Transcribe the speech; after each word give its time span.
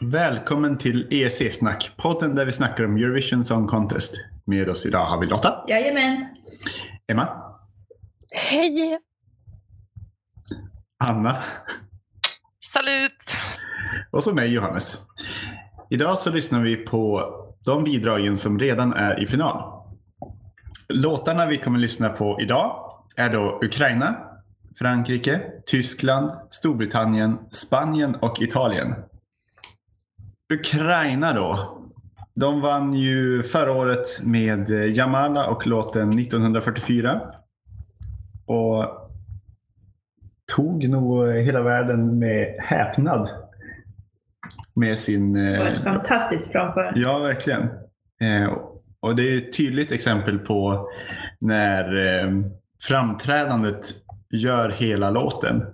Välkommen 0.00 0.78
till 0.78 1.06
EEC-snack, 1.10 1.90
podden 1.96 2.34
där 2.34 2.44
vi 2.46 2.52
snackar 2.52 2.84
om 2.84 2.96
Eurovision 2.96 3.44
Song 3.44 3.66
Contest. 3.66 4.14
Med 4.44 4.68
oss 4.68 4.86
idag 4.86 5.06
har 5.06 5.20
vi 5.20 5.26
Lotta, 5.26 5.64
Jajamän. 5.68 6.26
Emma, 7.08 7.28
Hej! 8.30 8.98
Anna 11.04 11.42
Salut! 12.72 13.36
och 14.10 14.24
så 14.24 14.34
mig 14.34 14.54
Johannes. 14.54 14.98
Idag 15.90 16.18
så 16.18 16.30
lyssnar 16.32 16.62
vi 16.62 16.76
på 16.76 17.32
de 17.64 17.84
bidragen 17.84 18.36
som 18.36 18.58
redan 18.58 18.92
är 18.92 19.22
i 19.22 19.26
final. 19.26 19.72
Låtarna 20.88 21.46
vi 21.46 21.56
kommer 21.56 21.78
lyssna 21.78 22.08
på 22.08 22.40
idag 22.40 22.92
är 23.16 23.30
då 23.30 23.60
Ukraina, 23.62 24.16
Frankrike, 24.78 25.40
Tyskland, 25.66 26.30
Storbritannien, 26.50 27.38
Spanien 27.50 28.14
och 28.14 28.42
Italien. 28.42 28.94
Ukraina 30.52 31.32
då. 31.32 31.78
De 32.34 32.60
vann 32.60 32.94
ju 32.94 33.42
förra 33.42 33.72
året 33.72 34.06
med 34.24 34.70
Jamala 34.70 35.46
och 35.46 35.66
låten 35.66 36.18
1944. 36.18 37.20
Och 38.46 39.08
tog 40.56 40.88
nog 40.88 41.28
hela 41.28 41.62
världen 41.62 42.18
med 42.18 42.56
häpnad. 42.58 43.28
Med 44.74 44.98
sin... 44.98 45.32
Det 45.32 45.58
var 45.58 45.66
eh, 45.66 45.72
ett 45.72 45.84
fantastiskt 45.84 46.52
framförande. 46.52 47.00
Ja, 47.00 47.18
verkligen. 47.18 47.62
Eh, 48.20 48.52
och 49.00 49.16
det 49.16 49.22
är 49.22 49.36
ett 49.36 49.56
tydligt 49.56 49.92
exempel 49.92 50.38
på 50.38 50.88
när 51.38 52.06
eh, 52.06 52.32
framträdandet 52.82 53.84
gör 54.30 54.68
hela 54.68 55.10
låten. 55.10 55.64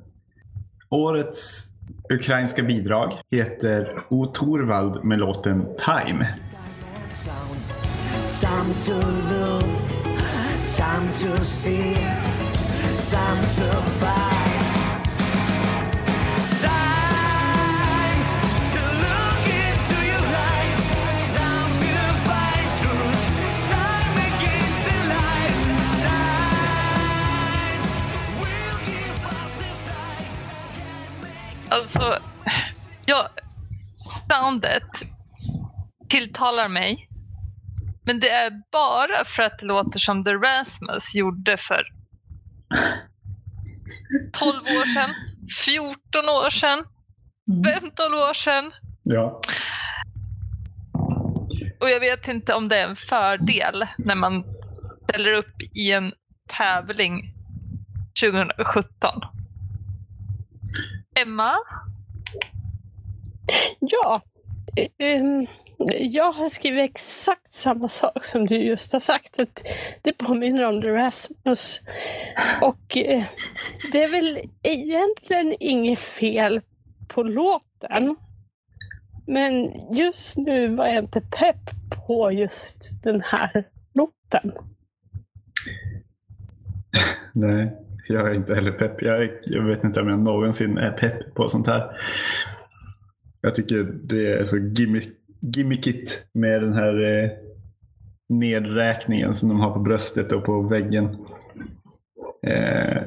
Årets 0.90 1.73
ukrainska 2.12 2.62
bidrag 2.62 3.12
heter 3.30 3.98
O 4.08 4.26
Torvald 4.26 5.04
med 5.04 5.18
låten 5.18 5.66
Time. 5.78 6.26
Time 8.40 8.74
to 8.86 8.94
look, 9.30 9.64
time 10.76 11.08
to 11.12 11.44
see, 11.44 11.94
time 13.10 13.42
to 13.42 13.80
fight. 14.00 14.43
Alltså, 31.74 32.18
ja, 33.06 33.28
soundet 34.28 34.82
tilltalar 36.08 36.68
mig. 36.68 37.08
Men 38.04 38.20
det 38.20 38.30
är 38.30 38.62
bara 38.72 39.24
för 39.24 39.42
att 39.42 39.58
det 39.58 39.66
låter 39.66 39.98
som 39.98 40.24
The 40.24 40.30
Rasmus 40.30 41.14
gjorde 41.14 41.56
för 41.56 41.84
12 44.32 44.56
år 44.56 44.94
sedan, 44.94 45.10
14 45.64 46.28
år 46.28 46.50
sedan, 46.50 46.84
15 47.80 48.14
år 48.14 48.34
sedan. 48.34 48.72
Ja. 49.02 49.40
Och 51.80 51.90
jag 51.90 52.00
vet 52.00 52.28
inte 52.28 52.54
om 52.54 52.68
det 52.68 52.78
är 52.78 52.88
en 52.88 52.96
fördel 52.96 53.86
när 53.98 54.14
man 54.14 54.44
ställer 55.08 55.32
upp 55.32 55.62
i 55.74 55.92
en 55.92 56.12
tävling 56.48 57.34
2017. 58.20 59.20
Emma? 61.14 61.54
Ja, 63.78 64.22
eh, 64.76 64.88
ehm, 64.98 65.46
jag 66.00 66.32
har 66.32 66.48
skrivit 66.48 66.90
exakt 66.90 67.52
samma 67.52 67.88
sak 67.88 68.24
som 68.24 68.46
du 68.46 68.56
just 68.56 68.92
har 68.92 69.00
sagt. 69.00 69.38
Att 69.38 69.64
det 70.02 70.12
påminner 70.12 70.66
om 70.66 70.80
The 70.80 70.88
Rasmus. 70.88 71.80
Och 72.62 72.96
eh, 72.96 73.24
det 73.92 74.04
är 74.04 74.10
väl 74.10 74.50
egentligen 74.62 75.56
inget 75.60 75.98
fel 75.98 76.60
på 77.08 77.22
låten. 77.22 78.16
Men 79.26 79.72
just 79.94 80.36
nu 80.36 80.76
var 80.76 80.86
jag 80.86 80.98
inte 80.98 81.20
pepp 81.20 81.70
på 82.06 82.32
just 82.32 83.02
den 83.02 83.20
här 83.20 83.68
låten. 83.94 84.52
Nej, 87.32 87.83
jag 88.08 88.30
är 88.30 88.34
inte 88.34 88.54
heller 88.54 88.72
pepp. 88.72 89.02
Jag, 89.02 89.30
jag 89.44 89.62
vet 89.64 89.84
inte 89.84 90.00
om 90.00 90.08
jag 90.08 90.18
någonsin 90.18 90.78
är 90.78 90.90
pepp 90.90 91.34
på 91.34 91.48
sånt 91.48 91.66
här. 91.66 91.90
Jag 93.40 93.54
tycker 93.54 93.82
det 94.08 94.32
är 94.32 94.44
så 94.44 94.56
gimmick, 94.58 95.08
gimmickigt 95.56 96.24
med 96.34 96.62
den 96.62 96.72
här 96.72 97.22
eh, 97.24 97.30
nedräkningen 98.28 99.34
som 99.34 99.48
de 99.48 99.60
har 99.60 99.70
på 99.70 99.78
bröstet 99.80 100.32
och 100.32 100.44
på 100.44 100.62
väggen. 100.62 101.04
Eh, 102.46 103.02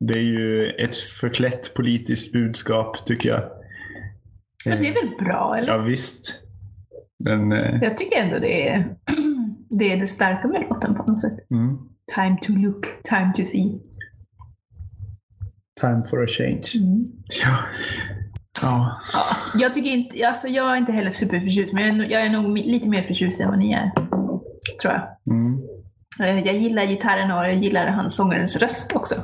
det 0.00 0.14
är 0.14 0.22
ju 0.22 0.70
ett 0.70 0.96
förklätt 0.96 1.74
politiskt 1.74 2.32
budskap 2.32 3.06
tycker 3.06 3.28
jag. 3.28 3.42
Men 4.66 4.82
det 4.82 4.88
är 4.88 4.94
väl 4.94 5.24
bra, 5.26 5.54
eller? 5.58 5.72
Ja 5.72 5.78
visst. 5.78 6.42
Men 7.24 7.52
eh, 7.52 7.82
Jag 7.82 7.96
tycker 7.96 8.16
ändå 8.16 8.38
det 8.38 8.68
är 8.68 8.96
det, 9.78 9.92
är 9.92 9.96
det 9.96 10.06
starka 10.06 10.48
med 10.48 10.62
låten 10.70 10.94
på 10.94 11.02
något 11.02 11.20
sätt. 11.20 11.50
mm, 11.50 11.78
Time 12.14 12.36
to 12.42 12.52
look, 12.52 12.86
time 13.02 13.32
to 13.36 13.44
see. 13.44 13.80
Time 15.80 16.02
for 16.10 16.22
a 16.24 16.26
change. 16.28 16.64
Mm. 16.76 17.04
Ja. 17.44 17.56
Ja. 18.62 19.00
Ja, 19.12 19.22
jag, 19.60 19.74
tycker 19.74 19.90
inte, 19.90 20.26
alltså 20.28 20.48
jag 20.48 20.72
är 20.72 20.76
inte 20.76 20.92
heller 20.92 21.10
superförtjust, 21.10 21.72
men 21.72 21.82
jag 21.82 21.88
är, 21.90 21.98
nog- 21.98 22.10
jag 22.10 22.26
är 22.26 22.30
nog 22.30 22.58
mi- 22.58 22.66
lite 22.70 22.88
mer 22.88 23.02
förtjust 23.02 23.40
än 23.40 23.48
vad 23.48 23.58
ni 23.58 23.72
är. 23.72 23.90
Tror 24.82 24.92
jag. 24.94 25.02
Mm. 25.36 25.58
Eh, 26.22 26.46
Jag 26.46 26.56
gillar 26.62 26.86
gitarren 26.86 27.30
och 27.30 27.36
jag 27.44 27.54
gillar 27.54 27.86
hans 27.86 28.16
sångarens 28.16 28.56
röst 28.56 28.96
också. 28.96 29.14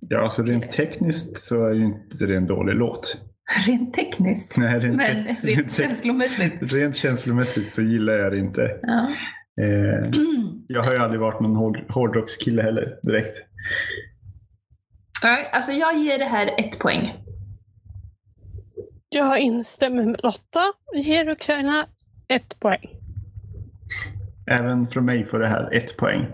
Ja, 0.00 0.22
alltså 0.24 0.42
rent 0.42 0.70
tekniskt 0.70 1.36
så 1.36 1.66
är 1.66 1.72
ju 1.74 1.84
inte 1.84 2.26
det 2.26 2.36
en 2.36 2.46
dålig 2.46 2.74
låt. 2.74 3.16
Rent 3.66 3.94
tekniskt. 3.94 4.56
Nej, 4.56 4.78
rent, 4.80 4.96
Men 4.96 5.24
rent 5.24 5.44
rent, 5.44 5.72
känslomässigt. 5.72 6.52
rent 6.60 6.96
känslomässigt 6.96 7.72
så 7.72 7.82
gillar 7.82 8.12
jag 8.12 8.32
det 8.32 8.38
inte. 8.38 8.70
Ja. 8.82 9.10
Eh, 9.62 10.10
jag 10.66 10.82
har 10.82 10.92
ju 10.92 10.98
aldrig 10.98 11.20
varit 11.20 11.40
någon 11.40 11.56
hård, 11.56 11.78
hårdrockskille 11.88 12.62
heller 12.62 12.94
direkt. 13.02 13.36
Nej, 15.22 15.50
Alltså 15.52 15.72
jag 15.72 15.98
ger 15.98 16.18
det 16.18 16.24
här 16.24 16.54
ett 16.58 16.78
poäng. 16.78 17.14
Jag 19.08 19.38
instämmer 19.38 20.04
med 20.04 20.20
Lotta. 20.22 20.62
Ger 20.94 21.28
Ukraina 21.28 21.86
ett 22.28 22.60
poäng. 22.60 22.88
Även 24.50 24.86
från 24.86 25.04
mig 25.04 25.24
får 25.24 25.38
det 25.38 25.48
här 25.48 25.74
ett 25.74 25.96
poäng. 25.96 26.26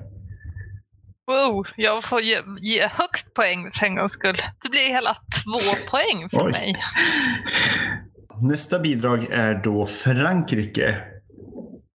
Wow, 1.27 1.67
jag 1.77 2.05
får 2.05 2.21
ge, 2.21 2.41
ge 2.61 2.89
högst 2.89 3.35
poäng 3.35 3.71
för 3.75 3.87
en 3.87 3.95
gångs 3.97 4.13
skull. 4.13 4.37
Det 4.63 4.69
blir 4.69 4.89
hela 4.89 5.15
två 5.15 5.59
poäng 5.91 6.29
för 6.31 6.47
Oj. 6.47 6.53
mig. 6.53 6.77
Nästa 8.41 8.79
bidrag 8.79 9.27
är 9.31 9.55
då 9.65 9.87
Frankrike 9.87 10.99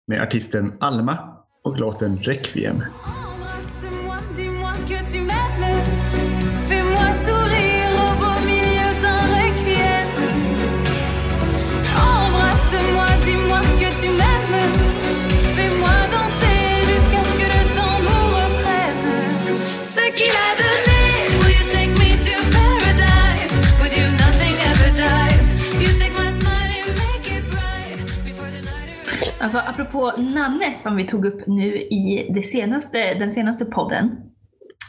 med 0.07 0.21
artisten 0.21 0.77
Alma 0.79 1.17
och 1.63 1.79
låten 1.79 2.17
Requiem. 2.17 2.83
Alltså 29.41 29.57
apropå 29.57 30.11
Nanne 30.17 30.73
som 30.75 30.95
vi 30.95 31.07
tog 31.07 31.25
upp 31.25 31.47
nu 31.47 31.77
i 31.77 32.31
det 32.33 32.43
senaste, 32.43 33.13
den 33.13 33.31
senaste 33.31 33.65
podden. 33.65 34.15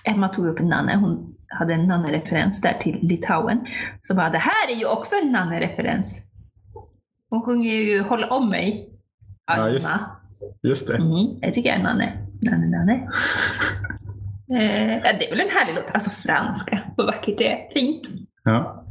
Emma 0.05 0.29
tog 0.29 0.47
upp 0.47 0.61
Nanne, 0.61 0.97
hon 0.97 1.35
hade 1.49 1.75
en 1.75 1.85
Nanne-referens 1.85 2.61
där 2.61 2.79
till 2.81 2.99
Litauen. 3.03 3.67
Så 4.01 4.15
bara, 4.15 4.31
det 4.31 4.39
här 4.39 4.71
är 4.71 4.77
ju 4.77 4.87
också 4.87 5.17
en 5.23 5.33
Nanne-referens. 5.33 6.23
Hon 7.31 7.43
sjunger 7.43 7.73
ju 7.73 8.03
Håll 8.03 8.25
om 8.25 8.49
mig. 8.49 8.89
Ja, 9.47 9.69
just-. 9.69 9.89
Just 10.63 10.89
det. 10.89 10.97
Mm, 10.97 11.39
jag 11.41 11.53
tycker 11.53 11.69
jag 11.69 11.79
är 11.79 11.83
Nanne. 11.83 12.13
Nanne, 12.41 12.67
Nanne. 12.67 12.93
eh, 14.49 15.03
det 15.19 15.27
är 15.27 15.31
väl 15.31 15.41
en 15.41 15.51
härlig 15.51 15.75
låt. 15.75 15.95
Alltså 15.95 16.11
franska, 16.11 16.81
vad 16.97 17.07
vackert 17.07 17.39
det 17.39 17.53
är. 17.53 17.73
Fint. 17.73 18.03
Ja. 18.45 18.82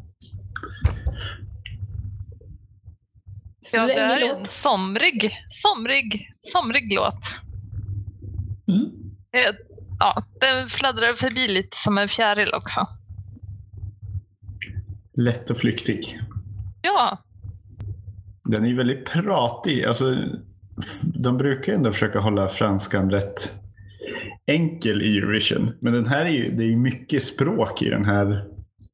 Ja, 3.73 3.85
det 3.85 3.93
är 3.93 4.35
en 4.35 4.45
somrig, 4.45 5.37
somrig, 5.49 6.29
somrig 6.41 6.93
låt. 6.93 7.37
Mm. 8.67 8.85
Eh, 9.35 9.55
Ja, 10.03 10.23
den 10.39 10.69
fladdrar 10.69 11.13
förbi 11.13 11.47
lite 11.47 11.77
som 11.77 11.97
en 11.97 12.07
fjäril 12.07 12.53
också. 12.53 12.87
Lätt 15.17 15.49
och 15.49 15.57
flyktig. 15.57 16.19
Ja, 16.81 17.17
Den 18.49 18.63
är 18.63 18.67
ju 18.67 18.75
väldigt 18.77 19.05
pratig. 19.05 19.85
Alltså, 19.85 20.17
de 21.03 21.37
brukar 21.37 21.73
ändå 21.73 21.91
försöka 21.91 22.19
hålla 22.19 22.49
franskan 22.49 23.11
rätt 23.11 23.53
enkel 24.45 25.01
i 25.01 25.17
Eurovision. 25.17 25.71
Men 25.79 25.93
den 25.93 26.07
här 26.07 26.25
är 26.25 26.29
ju, 26.29 26.51
det 26.51 26.63
är 26.63 26.67
ju 26.67 26.77
mycket 26.77 27.23
språk 27.23 27.81
i 27.81 27.89
den 27.89 28.05
här 28.05 28.45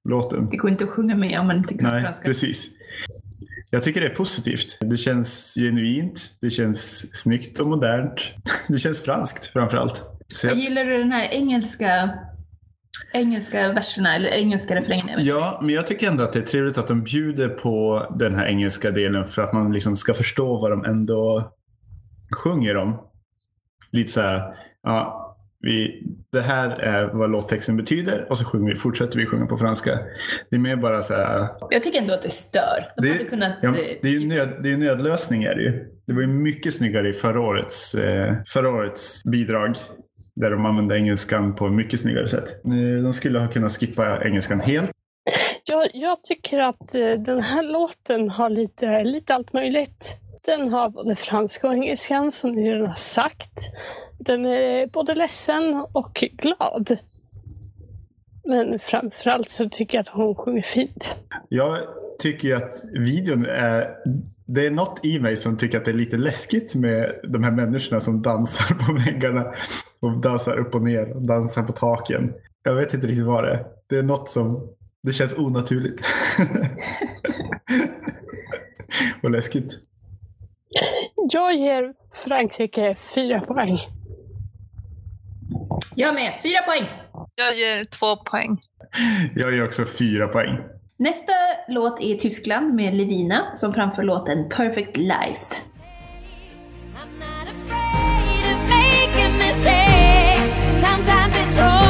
låten. 0.09 0.49
Det 0.49 0.57
går 0.57 0.69
inte 0.69 0.83
att 0.83 0.89
sjunga 0.89 1.15
med 1.15 1.39
om 1.39 1.47
man 1.47 1.57
inte 1.57 1.73
kan 1.73 1.93
Nej, 1.93 2.01
franska. 2.03 2.23
precis. 2.23 2.69
Jag 3.69 3.83
tycker 3.83 4.01
det 4.01 4.07
är 4.07 4.15
positivt. 4.15 4.77
Det 4.81 4.97
känns 4.97 5.53
genuint, 5.57 6.37
det 6.41 6.49
känns 6.49 7.09
snyggt 7.15 7.59
och 7.59 7.67
modernt. 7.67 8.21
Det 8.67 8.79
känns 8.79 9.03
franskt 9.03 9.45
framförallt. 9.45 10.03
Så 10.27 10.47
Jag 10.47 10.57
gillar 10.57 10.85
du 10.85 10.97
den 10.97 11.11
här 11.11 11.29
engelska, 11.31 12.19
engelska 13.13 13.71
verserna, 13.71 14.15
eller 14.15 14.29
engelska 14.29 14.75
refrängen? 14.75 15.25
ja, 15.25 15.59
men 15.61 15.75
jag 15.75 15.87
tycker 15.87 16.07
ändå 16.07 16.23
att 16.23 16.33
det 16.33 16.39
är 16.39 16.43
trevligt 16.43 16.77
att 16.77 16.87
de 16.87 17.03
bjuder 17.03 17.49
på 17.49 18.05
den 18.19 18.35
här 18.35 18.45
engelska 18.45 18.91
delen 18.91 19.25
för 19.25 19.41
att 19.41 19.53
man 19.53 19.73
liksom 19.73 19.95
ska 19.95 20.13
förstå 20.13 20.57
vad 20.61 20.71
de 20.71 20.85
ändå 20.85 21.51
sjunger 22.31 22.77
om. 22.77 22.99
Lite 23.91 24.11
så 24.11 24.21
här, 24.21 24.53
ja, 24.83 25.26
vi, 25.59 26.03
det 26.31 26.41
här 26.41 26.69
är 26.69 27.05
vad 27.13 27.31
låttexten 27.31 27.77
betyder 27.77 28.25
och 28.29 28.37
så 28.37 28.45
sjunger 28.45 28.69
vi, 28.69 28.75
fortsätter 28.75 29.19
vi 29.19 29.25
sjunga 29.25 29.45
på 29.45 29.57
franska. 29.57 29.99
Det 30.49 30.55
är 30.55 30.59
mer 30.59 30.75
bara 30.75 31.01
så 31.01 31.13
här, 31.13 31.47
Jag 31.69 31.83
tycker 31.83 32.01
ändå 32.01 32.13
att 32.13 32.21
det 32.21 32.29
stör. 32.29 32.87
De 32.97 33.11
hade 33.11 33.23
kunnat... 33.23 33.57
Ja, 33.61 33.69
eh, 33.69 33.97
det 34.01 34.07
är 34.07 34.11
ju 34.11 34.27
nöd, 34.27 34.49
det 34.63 34.71
är 34.71 34.77
nödlösning 34.77 35.43
är 35.43 35.55
det 35.55 35.61
ju. 35.61 35.85
Det 36.07 36.13
var 36.13 36.21
ju 36.21 36.27
mycket 36.27 36.73
snyggare 36.73 37.09
i 37.09 37.13
förra 37.13 37.41
årets, 37.41 37.95
eh, 37.95 38.35
förra 38.47 38.69
årets 38.69 39.23
bidrag. 39.23 39.75
Där 40.35 40.51
de 40.51 40.65
använde 40.65 40.97
engelskan 40.97 41.55
på 41.55 41.67
ett 41.67 41.73
mycket 41.73 41.99
snyggare 41.99 42.27
sätt. 42.27 42.63
De 43.03 43.13
skulle 43.13 43.39
ha 43.39 43.47
kunnat 43.47 43.71
skippa 43.71 44.21
engelskan 44.25 44.59
helt. 44.59 44.91
Jag, 45.63 45.89
jag 45.93 46.23
tycker 46.23 46.59
att 46.59 46.95
eh, 46.95 47.11
den 47.11 47.41
här 47.41 47.63
låten 47.63 48.29
har 48.29 48.49
lite, 48.49 49.03
lite 49.03 49.35
allt 49.35 49.53
möjligt. 49.53 50.17
Den 50.47 50.69
har 50.69 50.89
både 50.89 51.15
franska 51.15 51.67
och 51.67 51.73
engelskan 51.73 52.31
som 52.31 52.51
ni 52.51 52.69
redan 52.73 52.87
har 52.87 52.95
sagt. 52.95 53.59
Den 54.19 54.45
är 54.45 54.87
både 54.87 55.15
ledsen 55.15 55.85
och 55.91 56.23
glad. 56.37 56.97
Men 58.45 58.79
framförallt 58.79 59.49
så 59.49 59.69
tycker 59.69 59.97
jag 59.97 60.01
att 60.01 60.07
hon 60.07 60.35
sjunger 60.35 60.61
fint. 60.61 61.17
Jag 61.49 61.77
tycker 62.19 62.47
ju 62.47 62.55
att 62.55 62.83
videon 62.93 63.45
är... 63.45 63.95
Det 64.45 64.65
är 64.65 64.71
något 64.71 64.99
i 65.03 65.19
mig 65.19 65.37
som 65.37 65.57
tycker 65.57 65.77
att 65.77 65.85
det 65.85 65.91
är 65.91 65.95
lite 65.95 66.17
läskigt 66.17 66.75
med 66.75 67.19
de 67.23 67.43
här 67.43 67.51
människorna 67.51 67.99
som 67.99 68.21
dansar 68.21 68.75
på 68.75 68.93
väggarna. 68.93 69.53
Och 70.01 70.21
dansar 70.21 70.57
upp 70.57 70.75
och 70.75 70.81
ner 70.81 71.15
och 71.15 71.21
dansar 71.21 71.63
på 71.63 71.71
taken. 71.71 72.33
Jag 72.63 72.75
vet 72.75 72.93
inte 72.93 73.07
riktigt 73.07 73.25
vad 73.25 73.43
det 73.43 73.51
är. 73.51 73.65
Det 73.89 73.97
är 73.97 74.03
något 74.03 74.29
som... 74.29 74.73
Det 75.03 75.13
känns 75.13 75.37
onaturligt. 75.37 76.01
och 79.23 79.31
läskigt. 79.31 79.87
Jag 81.31 81.55
ger 81.55 81.93
Frankrike 82.25 82.95
fyra 82.95 83.39
poäng. 83.39 83.79
Jag 85.95 86.13
med, 86.13 86.33
fyra 86.43 86.61
poäng! 86.61 86.89
Jag 87.35 87.57
ger 87.57 87.85
två 87.85 88.15
poäng. 88.15 88.61
Jag 89.35 89.53
ger 89.53 89.65
också 89.65 89.85
fyra 89.85 90.27
poäng. 90.27 90.57
Nästa 90.99 91.33
låt 91.67 92.01
är 92.01 92.15
Tyskland 92.15 92.73
med 92.73 92.93
Levina 92.93 93.55
som 93.55 93.73
framför 93.73 94.03
låten 94.03 94.49
Perfect 94.49 94.97
Life. 94.97 95.55
I'm 96.95 97.13
not 97.19 97.47
afraid 97.47 98.55
of 98.55 98.59
making 98.69 99.37
mistakes. 99.37 100.53
Sometimes 100.81 101.47
it's 101.47 101.55
wrong 101.57 101.86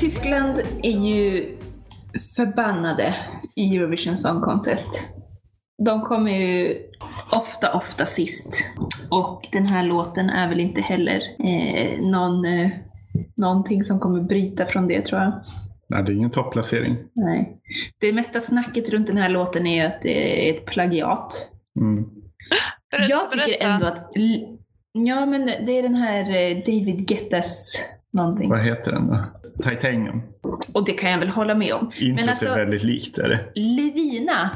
Tyskland 0.00 0.60
är 0.82 1.06
ju 1.08 1.56
förbannade 2.36 3.14
i 3.56 3.76
Eurovision 3.76 4.16
Song 4.16 4.40
Contest. 4.40 5.08
De 5.84 6.02
kommer 6.02 6.30
ju 6.30 6.78
ofta, 7.32 7.74
ofta 7.74 8.06
sist. 8.06 8.64
Och 9.10 9.48
den 9.52 9.66
här 9.66 9.86
låten 9.86 10.30
är 10.30 10.48
väl 10.48 10.60
inte 10.60 10.80
heller 10.80 11.20
eh, 11.38 12.00
någon, 12.00 12.44
eh, 12.44 12.70
någonting 13.36 13.84
som 13.84 14.00
kommer 14.00 14.20
bryta 14.20 14.66
från 14.66 14.88
det 14.88 15.04
tror 15.04 15.20
jag. 15.20 15.32
Nej, 15.88 16.02
det 16.02 16.12
är 16.12 16.16
ingen 16.16 16.30
topplacering. 16.30 16.96
Nej. 17.12 17.60
Det 18.00 18.12
mesta 18.12 18.40
snacket 18.40 18.90
runt 18.90 19.06
den 19.06 19.16
här 19.16 19.28
låten 19.28 19.66
är 19.66 19.86
att 19.86 20.02
det 20.02 20.48
är 20.48 20.54
ett 20.54 20.66
plagiat. 20.66 21.50
Mm. 21.80 22.04
Berätta, 22.90 23.10
jag 23.10 23.30
tycker 23.30 23.46
berätta. 23.46 23.66
ändå 23.66 23.86
att... 23.86 24.12
Ja, 24.92 25.26
men 25.26 25.46
det 25.46 25.78
är 25.78 25.82
den 25.82 25.94
här 25.94 26.20
eh, 26.20 26.56
David 26.56 27.08
Guettas 27.08 27.80
någonting. 28.12 28.50
Vad 28.50 28.64
heter 28.64 28.92
den 28.92 29.06
då? 29.06 29.18
Titanium. 29.62 30.22
Och 30.72 30.86
det 30.86 30.92
kan 30.92 31.10
jag 31.10 31.18
väl 31.18 31.30
hålla 31.30 31.54
med 31.54 31.74
om. 31.74 31.92
Introt 31.98 32.28
alltså, 32.28 32.46
är 32.46 32.56
väldigt 32.56 32.82
likt 32.82 33.18
är 33.18 33.28
det. 33.28 33.60
Levina, 33.60 34.50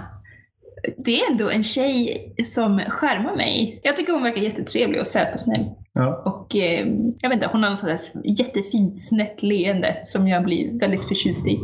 det 0.97 1.21
är 1.21 1.31
ändå 1.31 1.51
en 1.51 1.63
tjej 1.63 2.35
som 2.45 2.81
skärmar 2.89 3.37
mig. 3.37 3.81
Jag 3.83 3.97
tycker 3.97 4.13
hon 4.13 4.23
verkar 4.23 4.43
jättetrevlig 4.43 5.01
och 5.01 5.07
söt 5.07 5.35
och 5.35 5.41
snäll. 5.41 5.65
Ja. 5.93 6.23
Och 6.25 6.57
eh, 6.57 6.87
jag 7.21 7.29
vet 7.29 7.37
inte, 7.37 7.49
hon 7.53 7.63
har 7.63 7.71
en 7.71 7.77
sån 7.77 7.89
där 7.89 7.99
jättefint 8.25 9.01
snett 9.01 9.43
leende 9.43 10.01
som 10.05 10.29
jag 10.29 10.45
blir 10.45 10.79
väldigt 10.79 11.05
förtjust 11.05 11.49
i. 11.49 11.61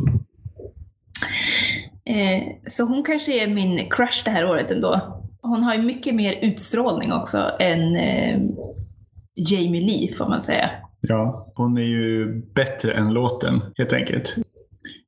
Eh, 2.05 2.43
så 2.67 2.83
hon 2.83 3.03
kanske 3.03 3.43
är 3.43 3.47
min 3.47 3.89
crush 3.89 4.25
det 4.25 4.31
här 4.31 4.49
året 4.49 4.71
ändå. 4.71 5.21
Hon 5.41 5.63
har 5.63 5.75
ju 5.75 5.81
mycket 5.81 6.15
mer 6.15 6.39
utstrålning 6.41 7.13
också 7.13 7.51
än 7.59 7.95
eh, 7.95 8.41
Jamie 9.35 9.81
Lee 9.81 10.15
får 10.15 10.27
man 10.27 10.41
säga. 10.41 10.69
Ja, 11.01 11.51
hon 11.55 11.77
är 11.77 11.81
ju 11.81 12.41
bättre 12.53 12.93
än 12.93 13.13
låten 13.13 13.61
helt 13.77 13.93
enkelt. 13.93 14.35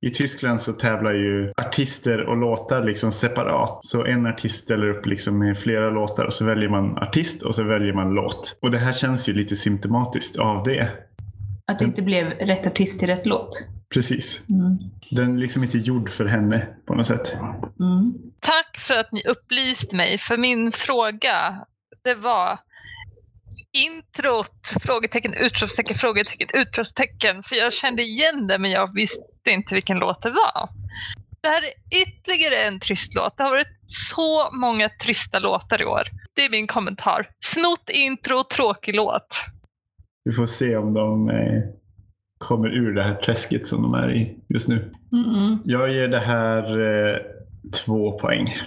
I 0.02 0.10
Tyskland 0.10 0.62
så 0.62 0.74
tävlar 0.74 1.14
ju 1.14 1.54
artister 1.58 2.22
och 2.22 2.38
låtar 2.38 2.84
liksom 2.84 3.12
separat. 3.12 3.86
Så 3.86 4.06
en 4.06 4.26
artist 4.26 4.64
ställer 4.64 4.90
upp 4.90 5.06
liksom 5.06 5.40
med 5.40 5.58
flera 5.58 5.90
låtar 5.90 6.26
och 6.26 6.34
så 6.34 6.46
väljer 6.46 6.70
man 6.70 6.98
artist 6.98 7.44
och 7.44 7.56
så 7.56 7.64
väljer 7.64 7.94
man 7.94 8.14
låt. 8.14 8.58
Och 8.62 8.72
det 8.72 8.80
här 8.80 8.94
känns 8.94 9.30
ju 9.30 9.34
lite 9.34 9.56
symptomatiskt 9.56 10.40
av 10.40 10.64
det. 10.64 10.90
Att 11.66 11.80
det 11.80 11.86
inte 11.86 12.02
blev 12.02 12.30
rätt 12.30 12.68
artist 12.68 13.00
till 13.00 13.08
rätt 13.08 13.26
låt. 13.26 13.68
Precis. 13.94 14.44
Mm. 14.50 14.78
Den 15.12 15.36
är 15.36 15.38
liksom 15.38 15.64
inte 15.64 15.78
gjord 15.78 16.10
för 16.10 16.26
henne 16.26 16.68
på 16.86 16.96
något 16.96 17.08
sätt. 17.08 17.38
Mm. 17.80 18.14
Tack 18.40 18.78
för 18.78 18.94
att 18.94 19.12
ni 19.12 19.24
upplyste 19.28 19.96
mig, 19.96 20.18
för 20.18 20.38
min 20.38 20.72
fråga 20.72 21.66
det 22.04 22.16
var 22.16 22.60
introt, 23.74 24.74
frågetecken, 24.82 25.34
utropstecken, 25.34 25.98
frågetecken, 25.98 26.48
utropstecken. 26.54 27.44
För 27.44 27.56
jag 27.56 27.74
kände 27.74 28.02
igen 28.02 28.48
det 28.48 28.60
men 28.60 28.72
jag 28.72 28.94
visste 28.94 29.24
inte 29.50 29.76
vilken 29.76 29.98
låt 29.98 30.22
det 30.22 30.30
var. 30.30 30.70
Det 31.42 31.48
här 31.50 31.64
är 31.64 32.02
ytterligare 32.02 32.68
en 32.68 32.80
trist 32.80 33.16
låt. 33.16 33.38
Det 33.38 33.44
har 33.44 33.50
varit 33.50 33.84
så 33.86 34.50
många 34.52 34.90
trista 34.90 35.40
låtar 35.40 35.82
i 35.82 35.86
år. 35.86 36.04
Det 36.36 36.46
är 36.46 36.52
min 36.52 36.68
kommentar. 36.68 37.30
Snott 37.40 37.90
intro, 37.90 38.44
tråkig 38.44 38.96
låt. 38.96 39.28
Vi 40.24 40.34
får 40.34 40.46
se 40.46 40.78
om 40.78 40.94
de 40.94 41.30
eh, 41.30 41.64
kommer 42.38 42.70
ur 42.70 42.96
det 42.96 43.04
här 43.04 43.16
träsket 43.16 43.68
som 43.68 43.82
de 43.82 43.94
är 43.94 44.16
i 44.16 44.38
just 44.50 44.68
nu. 44.68 44.92
Mm-mm. 45.12 45.58
Jag 45.66 45.92
ger 45.92 46.08
det 46.08 46.20
här 46.20 46.80
eh, 46.80 47.18
två 47.86 48.20
poäng. 48.20 48.58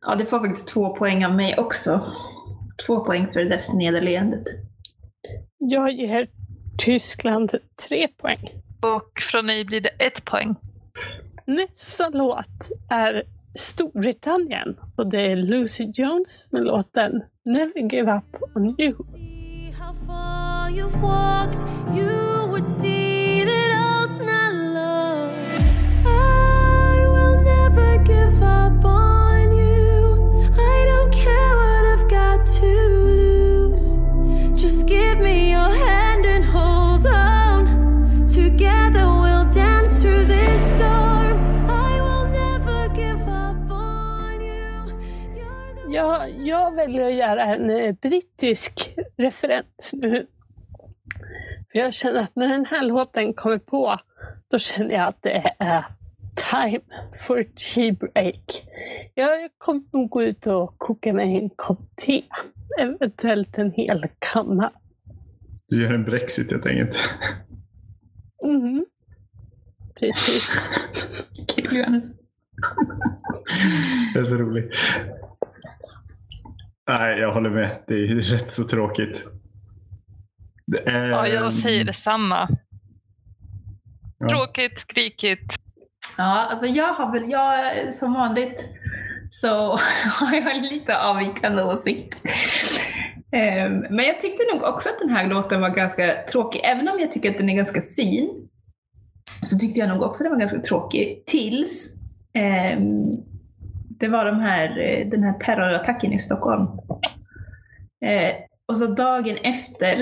Ja, 0.00 0.14
det 0.14 0.24
får 0.24 0.40
faktiskt 0.40 0.68
två 0.68 0.96
poäng 0.96 1.24
av 1.24 1.34
mig 1.34 1.58
också. 1.58 2.04
Två 2.86 3.04
poäng 3.04 3.28
för 3.28 3.40
det 3.40 3.48
där 3.48 3.58
sneda 3.58 4.00
leendet. 4.00 4.44
Jag 5.58 5.92
ger 5.92 6.28
Tyskland 6.78 7.54
tre 7.88 8.08
poäng. 8.08 8.50
Och 8.80 9.10
från 9.30 9.46
mig 9.46 9.64
blir 9.64 9.80
det 9.80 9.88
ett 9.88 10.24
poäng. 10.24 10.54
Nästa 11.46 12.08
låt 12.08 12.70
är 12.90 13.22
Storbritannien 13.54 14.76
och 14.96 15.06
det 15.10 15.20
är 15.20 15.36
Lucy 15.36 15.90
Jones 15.94 16.48
med 16.52 16.64
låten 16.64 17.22
Never 17.44 17.92
Give 17.92 18.12
Up 18.12 18.42
On 18.54 18.80
You. 18.80 18.94
Jag, 46.72 46.76
väljer 46.76 47.02
att 47.02 47.14
göra 47.14 47.44
en 47.44 47.70
eh, 47.70 47.94
brittisk 48.02 48.94
referens 49.16 49.92
nu. 49.92 50.26
För 51.72 51.78
jag 51.78 51.94
känner 51.94 52.20
att 52.20 52.36
när 52.36 52.48
den 52.48 52.66
här 52.66 52.84
låten 52.84 53.34
kommer 53.34 53.58
på, 53.58 53.96
då 54.50 54.58
känner 54.58 54.90
jag 54.94 55.08
att 55.08 55.22
det 55.22 55.54
är 55.58 55.84
time 56.50 56.80
for 57.26 57.40
a 57.40 57.44
tea 57.74 57.92
break. 57.92 58.66
Jag 59.14 59.50
kommer 59.58 59.82
nog 59.92 60.10
gå 60.10 60.22
ut 60.22 60.46
och 60.46 60.78
koka 60.78 61.12
mig 61.12 61.38
en 61.38 61.50
kopp 61.50 61.96
te. 61.96 62.22
Eventuellt 62.80 63.58
en 63.58 63.72
hel 63.72 64.06
kanna. 64.18 64.70
Du 65.68 65.82
gör 65.82 65.94
en 65.94 66.04
Brexit 66.04 66.50
helt 66.52 66.66
enkelt. 66.66 66.96
Mhm. 68.44 68.86
Precis. 70.00 70.70
Kul 71.56 71.76
Johannes. 71.76 72.04
Det 74.14 74.20
är 74.20 74.24
så 74.24 74.34
roligt. 74.34 74.70
Nej, 76.88 77.18
jag 77.18 77.32
håller 77.32 77.50
med. 77.50 77.70
Det 77.86 77.94
är 77.94 78.06
rätt 78.32 78.50
så 78.50 78.64
tråkigt. 78.64 79.26
Är... 80.86 81.08
Ja, 81.08 81.28
jag 81.28 81.52
säger 81.52 81.84
detsamma. 81.84 82.48
Ja. 84.18 84.28
Tråkigt, 84.28 84.80
skrikigt. 84.80 85.54
Ja, 86.18 86.46
alltså 86.50 86.66
jag 86.66 86.92
har 86.92 87.12
väl, 87.12 87.30
jag 87.30 87.94
som 87.94 88.12
vanligt 88.12 88.64
så 89.30 89.48
har 90.20 90.34
jag 90.34 90.62
lite 90.62 90.98
avvikande 90.98 91.62
åsikt. 91.62 92.22
Ehm, 93.32 93.78
Men 93.90 94.04
jag 94.04 94.20
tyckte 94.20 94.44
nog 94.54 94.62
också 94.62 94.88
att 94.88 94.98
den 94.98 95.10
här 95.10 95.26
låten 95.26 95.60
var 95.60 95.68
ganska 95.68 96.22
tråkig. 96.32 96.60
Även 96.64 96.88
om 96.88 97.00
jag 97.00 97.12
tycker 97.12 97.30
att 97.30 97.38
den 97.38 97.48
är 97.48 97.56
ganska 97.56 97.82
fin 97.96 98.48
så 99.42 99.58
tyckte 99.58 99.80
jag 99.80 99.88
nog 99.88 100.02
också 100.02 100.22
att 100.22 100.24
den 100.24 100.32
var 100.32 100.40
ganska 100.40 100.60
tråkig. 100.60 101.22
Tills 101.26 101.94
ehm, 102.34 103.16
det 104.02 104.08
var 104.08 104.24
de 104.24 104.40
här, 104.40 104.78
eh, 104.78 105.08
den 105.08 105.22
här 105.22 105.32
terrorattacken 105.32 106.12
i 106.12 106.18
Stockholm. 106.18 106.62
Eh, 108.04 108.34
och 108.68 108.76
så 108.76 108.86
dagen 108.86 109.36
efter 109.36 110.00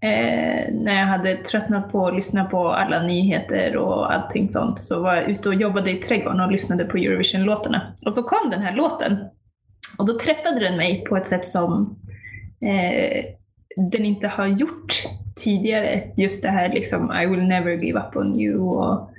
eh, 0.00 0.74
när 0.74 0.98
jag 0.98 1.06
hade 1.06 1.36
tröttnat 1.36 1.92
på 1.92 2.06
att 2.06 2.14
lyssna 2.14 2.44
på 2.44 2.68
alla 2.68 3.02
nyheter 3.02 3.76
och 3.76 4.12
allting 4.12 4.48
sånt 4.48 4.82
så 4.82 5.02
var 5.02 5.16
jag 5.16 5.30
ute 5.30 5.48
och 5.48 5.54
jobbade 5.54 5.90
i 5.90 5.96
trädgården 5.96 6.40
och 6.40 6.52
lyssnade 6.52 6.84
på 6.84 6.96
Eurovision-låtarna. 6.96 7.94
Och 8.06 8.14
så 8.14 8.22
kom 8.22 8.50
den 8.50 8.62
här 8.62 8.76
låten. 8.76 9.18
Och 9.98 10.06
då 10.06 10.18
träffade 10.18 10.60
den 10.60 10.76
mig 10.76 11.04
på 11.04 11.16
ett 11.16 11.28
sätt 11.28 11.48
som 11.48 11.98
eh, 12.60 13.24
den 13.90 14.04
inte 14.04 14.28
har 14.28 14.46
gjort 14.46 14.92
tidigare. 15.36 16.02
Just 16.16 16.42
det 16.42 16.50
här 16.50 16.68
liksom 16.68 17.12
I 17.22 17.26
will 17.26 17.44
never 17.44 17.72
give 17.72 17.98
up 18.00 18.16
on 18.16 18.40
you 18.40 18.58
och 18.58 19.10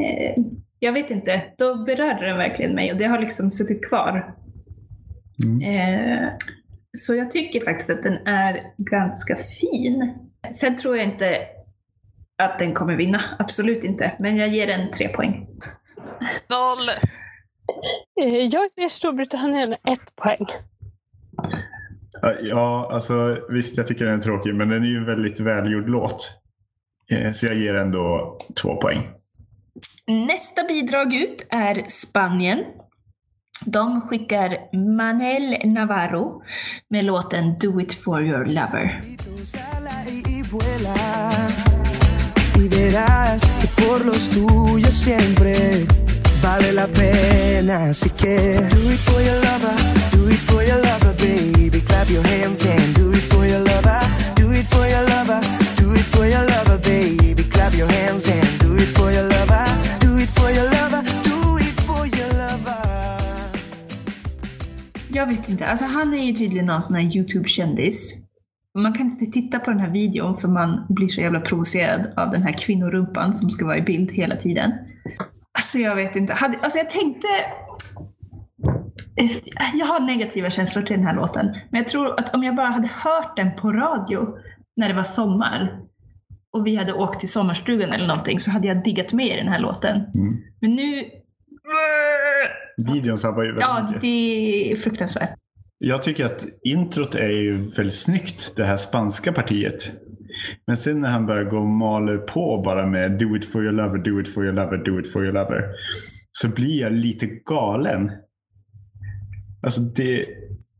eh, 0.00 0.44
jag 0.84 0.92
vet 0.92 1.10
inte, 1.10 1.42
då 1.58 1.84
berörde 1.84 2.26
den 2.26 2.36
verkligen 2.38 2.74
mig 2.74 2.92
och 2.92 2.98
det 2.98 3.04
har 3.04 3.18
liksom 3.18 3.50
suttit 3.50 3.88
kvar. 3.88 4.34
Mm. 5.44 5.60
Eh, 5.62 6.28
så 6.98 7.14
jag 7.14 7.30
tycker 7.30 7.64
faktiskt 7.64 7.90
att 7.90 8.02
den 8.02 8.26
är 8.26 8.60
ganska 8.76 9.36
fin. 9.36 10.14
Sen 10.60 10.76
tror 10.76 10.96
jag 10.96 11.06
inte 11.06 11.46
att 12.42 12.58
den 12.58 12.74
kommer 12.74 12.96
vinna, 12.96 13.22
absolut 13.38 13.84
inte. 13.84 14.12
Men 14.18 14.36
jag 14.36 14.48
ger 14.48 14.66
den 14.66 14.90
tre 14.90 15.08
poäng. 15.08 15.46
Noll. 16.48 16.88
Eh, 18.22 18.36
Jag 18.46 18.68
ger 18.76 18.88
Storbritannien 18.88 19.72
ett 19.72 20.16
poäng. 20.16 20.46
Ja, 22.42 22.90
alltså 22.92 23.38
visst 23.50 23.76
jag 23.76 23.86
tycker 23.86 24.04
den 24.04 24.14
är 24.14 24.18
tråkig 24.18 24.54
men 24.54 24.68
den 24.68 24.82
är 24.82 24.86
ju 24.86 24.96
en 24.96 25.04
väldigt 25.04 25.40
välgjord 25.40 25.88
låt. 25.88 26.30
Eh, 27.10 27.30
Så 27.30 27.46
jag 27.46 27.54
ger 27.56 27.74
ändå 27.74 28.38
två 28.62 28.76
poäng. 28.76 29.02
Nästa 30.06 30.64
bidrag 30.64 31.14
ut 31.14 31.46
är 31.50 31.84
Spanien. 31.88 32.64
De 33.66 34.00
skickar 34.00 34.76
Manel 34.96 35.58
Navarro 35.64 36.42
med 36.90 37.04
låten 37.04 37.58
Do 37.58 37.80
it 37.80 38.04
for 38.04 38.22
your 38.22 38.44
lover. 38.46 39.02
Y 42.56 42.68
verás 42.68 43.42
que 43.60 43.82
por 43.82 44.04
los 44.04 44.30
tuyos 44.30 44.94
siempre 44.94 45.54
vale 46.42 46.72
la 46.72 46.86
pena. 46.86 47.88
Así 47.88 48.08
que 48.10 48.60
do 48.70 48.90
it 48.92 49.00
for 49.00 49.20
your 49.22 49.36
lover, 49.36 49.76
do 50.12 50.28
it 50.30 50.40
for 50.50 50.62
your 50.62 50.78
lover, 50.78 51.14
baby. 51.18 51.80
Clap 51.80 52.10
your 52.10 52.26
hands 52.26 52.66
and 52.66 52.94
do 52.94 53.12
it 53.12 53.24
for 53.32 53.46
your 53.46 53.60
lover, 53.60 54.00
do 54.36 54.52
it 54.52 54.66
for 54.66 54.86
your 54.86 55.02
lover, 55.08 55.40
do 55.76 55.94
it 55.94 56.04
for 56.14 56.26
your 56.26 56.44
lover, 56.44 56.78
baby. 56.78 57.44
Clap 57.44 57.74
your 57.74 57.88
hands 57.90 58.28
and 58.28 58.60
do 58.60 58.76
it 58.76 58.96
for 58.96 59.10
your 59.12 59.22
lover, 59.22 59.33
jag 65.14 65.26
vet 65.26 65.48
inte, 65.48 65.66
alltså 65.66 65.84
han 65.84 66.14
är 66.14 66.24
ju 66.24 66.32
tydligen 66.32 66.66
någon 66.66 66.82
sån 66.82 66.96
här 66.96 67.16
YouTube-kändis. 67.16 68.14
Man 68.78 68.92
kan 68.92 69.06
inte 69.06 69.26
titta 69.26 69.58
på 69.58 69.70
den 69.70 69.80
här 69.80 69.90
videon 69.90 70.36
för 70.36 70.48
man 70.48 70.86
blir 70.88 71.08
så 71.08 71.20
jävla 71.20 71.40
provocerad 71.40 72.12
av 72.16 72.30
den 72.30 72.42
här 72.42 72.52
kvinnorumpan 72.52 73.34
som 73.34 73.50
ska 73.50 73.64
vara 73.64 73.78
i 73.78 73.82
bild 73.82 74.10
hela 74.10 74.36
tiden. 74.36 74.72
Alltså 75.52 75.78
jag 75.78 75.96
vet 75.96 76.16
inte. 76.16 76.32
Hade, 76.32 76.58
alltså 76.58 76.78
jag 76.78 76.90
tänkte... 76.90 77.28
Jag 79.74 79.86
har 79.86 80.00
negativa 80.00 80.50
känslor 80.50 80.82
till 80.82 80.96
den 80.96 81.06
här 81.06 81.14
låten. 81.14 81.46
Men 81.70 81.80
jag 81.80 81.88
tror 81.88 82.20
att 82.20 82.34
om 82.34 82.44
jag 82.44 82.56
bara 82.56 82.68
hade 82.68 82.88
hört 82.88 83.36
den 83.36 83.56
på 83.56 83.72
radio 83.72 84.38
när 84.76 84.88
det 84.88 84.94
var 84.94 85.04
sommar 85.04 85.83
och 86.54 86.66
vi 86.66 86.76
hade 86.76 86.92
åkt 86.92 87.20
till 87.20 87.28
sommarstugan 87.32 87.92
eller 87.92 88.06
någonting 88.06 88.40
så 88.40 88.50
hade 88.50 88.68
jag 88.68 88.84
diggat 88.84 89.12
med 89.12 89.26
i 89.26 89.36
den 89.36 89.48
här 89.48 89.58
låten. 89.58 89.96
Mm. 90.14 90.36
Men 90.60 90.74
nu... 90.74 91.04
Videon 92.92 93.18
sabbar 93.18 93.42
ju 93.42 93.48
väldigt 93.48 93.62
Ja, 93.62 93.86
mycket. 93.86 94.00
det 94.02 94.72
är 94.72 94.76
fruktansvärt. 94.76 95.30
Jag 95.78 96.02
tycker 96.02 96.24
att 96.24 96.46
introt 96.64 97.14
är 97.14 97.28
ju 97.28 97.56
väldigt 97.56 97.94
snyggt, 97.94 98.52
det 98.56 98.64
här 98.64 98.76
spanska 98.76 99.32
partiet. 99.32 99.92
Men 100.66 100.76
sen 100.76 101.00
när 101.00 101.08
han 101.08 101.26
börjar 101.26 101.44
gå 101.44 101.58
och 101.58 101.66
maler 101.66 102.16
på 102.18 102.62
bara 102.64 102.86
med 102.86 103.18
do 103.18 103.36
it 103.36 103.52
for 103.52 103.62
your 103.62 103.72
lover, 103.72 103.98
do 103.98 104.20
it 104.20 104.34
for 104.34 104.44
your 104.44 104.54
lover, 104.54 104.76
do 104.76 105.00
it 105.00 105.12
for 105.12 105.24
your 105.24 105.32
lover. 105.34 105.64
Så 106.32 106.48
blir 106.48 106.80
jag 106.80 106.92
lite 106.92 107.26
galen. 107.26 108.10
Alltså 109.62 109.80
det 109.80 110.26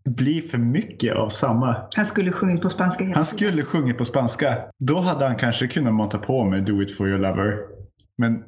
blir 0.08 0.40
för 0.40 0.58
mycket 0.58 1.14
av 1.16 1.28
samma. 1.28 1.76
Han 1.96 2.06
skulle 2.06 2.32
sjungit 2.32 2.62
på 2.62 2.70
spanska 2.70 3.04
hela 3.04 3.14
Han 3.16 3.25
skulle 3.25 3.62
sjungit 3.62 3.99
på 3.99 4.04
spanska. 4.04 4.58
Då 4.78 4.99
hade 4.99 5.26
han 5.26 5.37
kanske 5.37 5.66
kunnat 5.66 5.94
mata 5.94 6.18
på 6.18 6.44
med 6.44 6.64
do 6.64 6.82
it 6.82 6.96
for 6.96 7.08
your 7.08 7.18
lover. 7.18 7.58
Men 8.18 8.44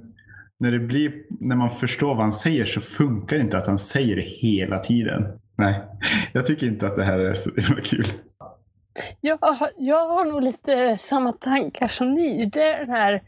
när, 0.60 0.70
det 0.72 0.78
blir, 0.78 1.12
när 1.40 1.56
man 1.56 1.70
förstår 1.70 2.08
vad 2.08 2.16
han 2.22 2.32
säger 2.32 2.64
så 2.64 2.80
funkar 2.80 3.36
det 3.36 3.42
inte 3.42 3.58
att 3.58 3.66
han 3.66 3.78
säger 3.78 4.16
det 4.16 4.22
hela 4.22 4.78
tiden. 4.78 5.26
Nej, 5.58 5.80
jag 6.32 6.46
tycker 6.46 6.66
inte 6.66 6.86
att 6.86 6.96
det 6.96 7.04
här 7.04 7.18
är 7.18 7.34
så 7.34 7.50
himla 7.56 7.82
kul. 7.82 8.06
Jag, 9.20 9.38
har- 9.40 9.70
jag 9.76 10.08
har 10.08 10.24
nog 10.24 10.42
lite 10.42 10.96
samma 10.96 11.32
tankar 11.32 11.88
som 11.88 12.14
ni. 12.14 12.46
Det 12.52 12.62
är 12.62 12.78
den 12.78 12.90
här 12.90 13.22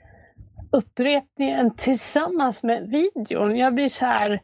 upprepningen 0.72 1.74
tillsammans 1.76 2.62
med 2.62 2.88
videon. 2.88 3.56
Jag 3.56 3.74
blir 3.74 3.88
så 3.88 4.04
här, 4.04 4.40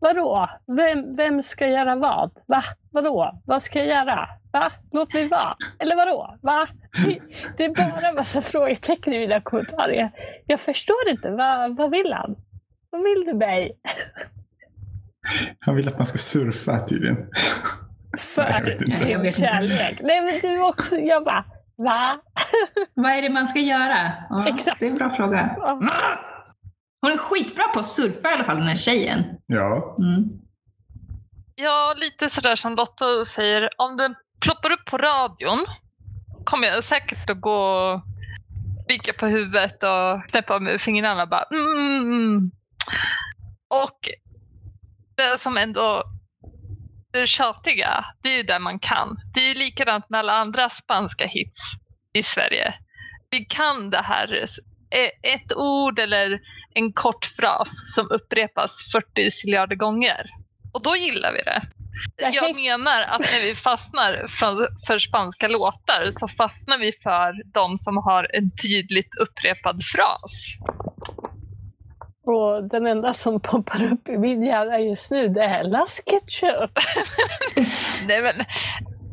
vadå? 0.00 0.48
Vem, 0.76 1.16
vem 1.16 1.42
ska 1.42 1.68
göra 1.68 1.96
vad? 1.96 2.30
Va? 2.46 2.62
Vadå? 2.90 3.40
Vad 3.44 3.62
ska 3.62 3.78
jag 3.78 3.88
göra? 3.88 4.28
Va? 4.52 4.72
Låt 4.92 5.14
mig 5.14 5.28
vara. 5.28 5.56
Eller 5.78 5.96
vadå? 5.96 6.38
Va? 6.42 6.66
Det, 7.06 7.18
det 7.56 7.64
är 7.64 7.90
bara 7.90 8.08
en 8.08 8.14
massa 8.14 8.42
frågetecken 8.42 9.12
i 9.12 9.18
mina 9.18 9.40
kommentarer. 9.40 9.92
Jag, 9.92 10.10
jag 10.46 10.60
förstår 10.60 11.08
inte. 11.08 11.30
Va, 11.30 11.74
vad 11.78 11.90
vill 11.90 12.12
han? 12.12 12.36
Vad 12.90 13.02
vill 13.02 13.24
du 13.26 13.34
mig? 13.34 13.72
Han 15.60 15.76
vill 15.76 15.88
att 15.88 15.98
man 15.98 16.06
ska 16.06 16.18
surfa 16.18 16.78
tydligen. 16.86 17.16
För 18.18 18.70
sin 18.88 19.26
kärlek. 19.26 20.00
Nej 20.02 20.20
men 20.20 20.52
du 20.54 20.62
också, 20.62 20.96
jag 20.96 21.24
bara, 21.24 21.44
va? 21.76 22.20
Vad 22.94 23.12
är 23.12 23.22
det 23.22 23.30
man 23.30 23.46
ska 23.46 23.58
göra? 23.58 24.12
Ja, 24.30 24.46
Exakt. 24.48 24.80
Det 24.80 24.86
är 24.86 24.90
en 24.90 24.96
bra 24.96 25.10
fråga. 25.10 25.56
Ja. 25.56 25.80
Hon 27.00 27.12
är 27.12 27.16
skitbra 27.18 27.68
på 27.68 27.80
att 27.80 27.86
surfa 27.86 28.30
i 28.30 28.34
alla 28.34 28.44
fall, 28.44 28.56
den 28.56 28.66
här 28.68 28.76
tjejen. 28.76 29.24
Ja, 29.46 29.96
Mm. 29.98 30.24
Ja, 31.60 31.94
lite 31.96 32.30
sådär 32.30 32.56
som 32.56 32.76
Lotta 32.76 33.24
säger. 33.24 33.68
Om 33.78 33.96
den 33.96 34.14
ploppar 34.40 34.70
upp 34.72 34.84
på 34.84 34.98
radion 34.98 35.66
kommer 36.44 36.68
jag 36.68 36.84
säkert 36.84 37.30
att 37.30 37.40
gå 37.40 37.54
och 37.54 38.02
vika 38.88 39.12
på 39.12 39.26
huvudet 39.26 39.82
och 39.82 40.28
knäppa 40.30 40.58
med 40.58 40.80
fingrarna 40.80 41.26
bara 41.26 41.44
mm. 41.50 42.50
Och 43.84 43.98
det 45.16 45.38
som 45.40 45.56
ändå 45.56 46.02
det 47.12 47.26
tjatiga, 47.26 48.04
det 48.22 48.28
är 48.28 48.36
ju 48.36 48.42
där 48.42 48.58
man 48.58 48.78
kan. 48.78 49.16
Det 49.34 49.40
är 49.40 49.48
ju 49.48 49.54
likadant 49.54 50.10
med 50.10 50.20
alla 50.20 50.32
andra 50.32 50.68
spanska 50.68 51.26
hits 51.26 51.72
i 52.12 52.22
Sverige. 52.22 52.74
Vi 53.30 53.44
kan 53.44 53.90
det 53.90 54.02
här, 54.02 54.44
e- 54.90 55.32
ett 55.34 55.52
ord 55.56 55.98
eller 55.98 56.40
en 56.78 56.92
kort 56.92 57.24
fras 57.24 57.94
som 57.94 58.10
upprepas 58.10 58.82
40 58.92 59.46
miljarder 59.46 59.76
gånger. 59.76 60.30
Och 60.72 60.82
då 60.82 60.96
gillar 60.96 61.32
vi 61.32 61.42
det. 61.42 61.62
Jag 62.32 62.56
menar 62.56 63.02
att 63.02 63.20
när 63.20 63.48
vi 63.48 63.54
fastnar 63.54 64.26
för, 64.28 64.86
för 64.86 64.98
spanska 64.98 65.48
låtar 65.48 66.10
så 66.10 66.28
fastnar 66.28 66.78
vi 66.78 66.92
för 66.92 67.52
de 67.52 67.76
som 67.76 67.96
har 67.96 68.36
en 68.36 68.50
tydligt 68.50 69.14
upprepad 69.20 69.84
fras. 69.84 70.58
Och 72.26 72.68
den 72.68 72.86
enda 72.86 73.14
som 73.14 73.40
poppar 73.40 73.92
upp 73.92 74.08
i 74.08 74.18
min 74.18 74.42
hjärna 74.42 74.78
just 74.78 75.10
nu 75.10 75.28
det 75.28 75.44
är 75.44 75.64
Las 75.64 76.02
Ketchup. 76.06 76.70
Nej 78.06 78.22
men, 78.22 78.34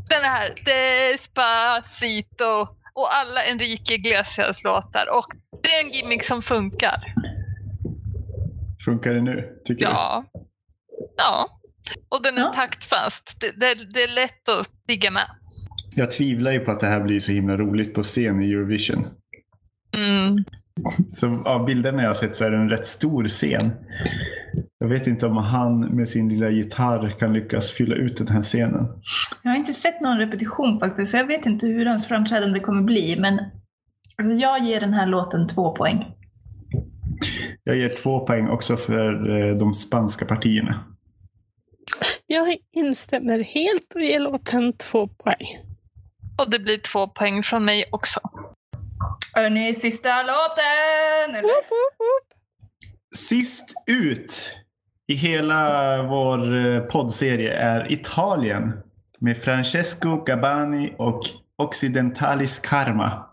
den 0.09 0.23
här 0.23 0.53
Despacito 0.65 2.61
och 2.93 3.15
alla 3.15 3.43
Enrique 3.43 3.93
Iglesias 3.93 4.63
låtar 4.63 5.17
och 5.17 5.27
det 5.63 5.69
är 5.69 5.83
en 5.83 5.91
gimmick 5.91 6.23
som 6.23 6.41
funkar. 6.41 7.13
Funkar 8.85 9.13
det 9.13 9.21
nu, 9.21 9.49
tycker 9.65 9.85
Ja. 9.85 10.23
Ja. 11.17 11.59
Och 12.09 12.23
den 12.23 12.37
är 12.37 12.41
Ja. 12.41 12.53
taktfast. 12.53 13.37
Det, 13.39 13.51
det, 13.51 13.93
det 13.93 14.03
är 14.03 14.15
lätt 14.15 14.49
att 14.49 14.69
ligga 14.87 15.11
med. 15.11 15.27
du? 15.95 16.01
Jag 16.01 16.11
tvivlar 16.11 16.51
ju 16.51 16.59
på 16.59 16.71
att 16.71 16.79
det 16.79 16.87
här 16.87 16.99
blir 16.99 17.19
så 17.19 17.31
himla 17.31 17.57
roligt 17.57 17.93
på 17.93 18.03
scen 18.03 18.41
i 18.41 18.51
Eurovision. 18.51 19.05
Mm. 19.97 20.43
Så 21.09 21.43
av 21.45 21.65
bilderna 21.65 22.01
jag 22.01 22.09
har 22.09 22.13
sett 22.13 22.35
så 22.35 22.45
är 22.45 22.51
det 22.51 22.57
en 22.57 22.69
rätt 22.69 22.85
stor 22.85 23.27
scen. 23.27 23.71
Jag 24.79 24.87
vet 24.87 25.07
inte 25.07 25.25
om 25.27 25.37
han 25.37 25.79
med 25.79 26.07
sin 26.07 26.29
lilla 26.29 26.49
gitarr 26.49 27.15
kan 27.19 27.33
lyckas 27.33 27.71
fylla 27.71 27.95
ut 27.95 28.17
den 28.17 28.27
här 28.27 28.41
scenen. 28.41 28.87
Jag 29.43 29.51
har 29.51 29.57
inte 29.57 29.73
sett 29.73 30.01
någon 30.01 30.17
repetition 30.17 30.79
faktiskt, 30.79 31.11
så 31.11 31.17
jag 31.17 31.27
vet 31.27 31.45
inte 31.45 31.67
hur 31.67 31.85
hans 31.85 32.07
framträdande 32.07 32.59
kommer 32.59 32.81
bli. 32.81 33.15
Men 33.19 33.39
alltså, 34.17 34.33
jag 34.33 34.65
ger 34.65 34.79
den 34.81 34.93
här 34.93 35.05
låten 35.05 35.47
två 35.47 35.75
poäng. 35.75 36.05
Jag 37.67 37.77
ger 37.77 37.89
två 37.89 38.19
poäng 38.19 38.49
också 38.49 38.77
för 38.77 39.29
eh, 39.39 39.55
de 39.55 39.73
spanska 39.73 40.25
partierna. 40.25 40.79
Jag 42.25 42.55
instämmer 42.71 43.39
helt 43.39 43.95
och 43.95 44.01
ger 44.01 44.19
låten 44.19 44.73
två 44.73 45.07
poäng. 45.07 45.47
Och 46.37 46.49
det 46.49 46.59
blir 46.59 46.77
två 46.77 47.07
poäng 47.07 47.43
från 47.43 47.65
mig 47.65 47.83
också. 47.91 48.19
Hörni, 49.33 49.73
sista 49.73 50.23
låten! 50.23 51.35
Eller? 51.35 51.41
Woop, 51.41 51.65
woop, 51.69 51.95
woop. 51.99 52.39
Sist 53.15 53.73
ut 53.87 54.57
i 55.07 55.13
hela 55.13 56.03
vår 56.03 56.57
eh, 56.57 56.81
poddserie 56.81 57.53
är 57.53 57.91
Italien 57.91 58.73
med 59.19 59.37
Francesco 59.37 60.23
Gabbani 60.23 60.93
och 60.97 61.21
Occidentalis 61.57 62.59
Karma. 62.59 63.25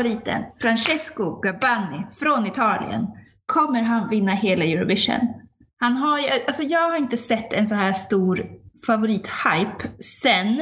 Storfavoriten 0.00 0.44
Francesco 0.58 1.40
Gabbani 1.40 2.06
från 2.18 2.46
Italien. 2.46 3.06
Kommer 3.46 3.82
han 3.82 4.08
vinna 4.08 4.34
hela 4.34 4.64
Eurovision? 4.64 5.34
Han 5.76 5.96
har 5.96 6.20
alltså 6.46 6.62
jag 6.62 6.90
har 6.90 6.96
inte 6.96 7.16
sett 7.16 7.52
en 7.52 7.66
så 7.66 7.74
här 7.74 7.92
stor 7.92 8.46
favorithype 8.86 9.88
sen 10.20 10.60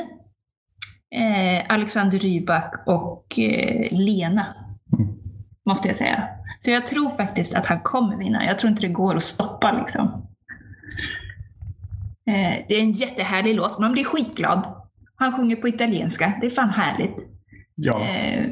eh, 1.14 1.64
Alexander 1.68 2.18
Rybak 2.18 2.74
och 2.86 3.38
eh, 3.38 3.88
Lena. 3.90 4.54
Måste 5.66 5.88
jag 5.88 5.96
säga. 5.96 6.28
Så 6.60 6.70
jag 6.70 6.86
tror 6.86 7.10
faktiskt 7.10 7.54
att 7.54 7.66
han 7.66 7.80
kommer 7.80 8.16
vinna. 8.16 8.44
Jag 8.44 8.58
tror 8.58 8.70
inte 8.70 8.82
det 8.82 8.92
går 8.92 9.16
att 9.16 9.22
stoppa 9.22 9.72
liksom. 9.72 10.04
Eh, 12.26 12.64
det 12.68 12.74
är 12.74 12.80
en 12.80 12.92
jättehärlig 12.92 13.54
låt. 13.54 13.78
Man 13.78 13.92
blir 13.92 14.04
skitglad. 14.04 14.66
Han 15.16 15.32
sjunger 15.32 15.56
på 15.56 15.68
italienska. 15.68 16.32
Det 16.40 16.46
är 16.46 16.50
fan 16.50 16.70
härligt. 16.70 17.16
Ja, 17.74 18.08
Eh, 18.08 18.46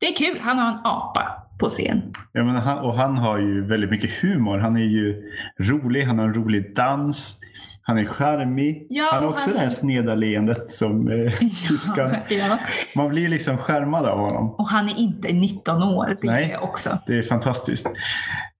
det 0.00 0.06
är 0.06 0.16
kul. 0.16 0.38
Han 0.40 0.58
har 0.58 0.68
en 0.72 0.78
apa 0.84 1.44
på 1.60 1.68
scen. 1.68 2.02
ja 2.32 2.44
men 2.44 2.56
han, 2.56 2.78
och 2.78 2.94
han 2.94 3.18
har 3.18 3.38
ju 3.38 3.64
väldigt 3.64 3.90
mycket 3.90 4.12
humor. 4.22 4.58
Han 4.58 4.76
är 4.76 4.80
ju 4.80 5.22
rolig, 5.60 6.02
han 6.02 6.18
har 6.18 6.26
en 6.26 6.34
rolig 6.34 6.74
dans, 6.74 7.40
han 7.82 7.98
är 7.98 8.04
charmig. 8.04 8.86
Ja, 8.90 9.08
han 9.12 9.22
har 9.24 9.30
också 9.30 9.44
han 9.46 9.52
det 9.54 9.58
här 9.58 9.66
är- 9.66 9.70
sneda 9.70 10.14
leendet 10.14 10.70
som 10.70 11.08
eh, 11.10 11.32
tyskan. 11.68 12.16
ja. 12.28 12.58
Man 12.96 13.08
blir 13.08 13.28
liksom 13.28 13.56
skärmad 13.58 14.06
av 14.06 14.18
honom. 14.18 14.50
Och 14.50 14.68
han 14.68 14.88
är 14.88 14.98
inte 14.98 15.32
19 15.32 15.82
år. 15.82 16.06
Det 16.20 16.26
Nej. 16.26 16.52
är 16.52 16.62
också. 16.62 16.98
Det 17.06 17.18
är 17.18 17.22
fantastiskt. 17.22 17.86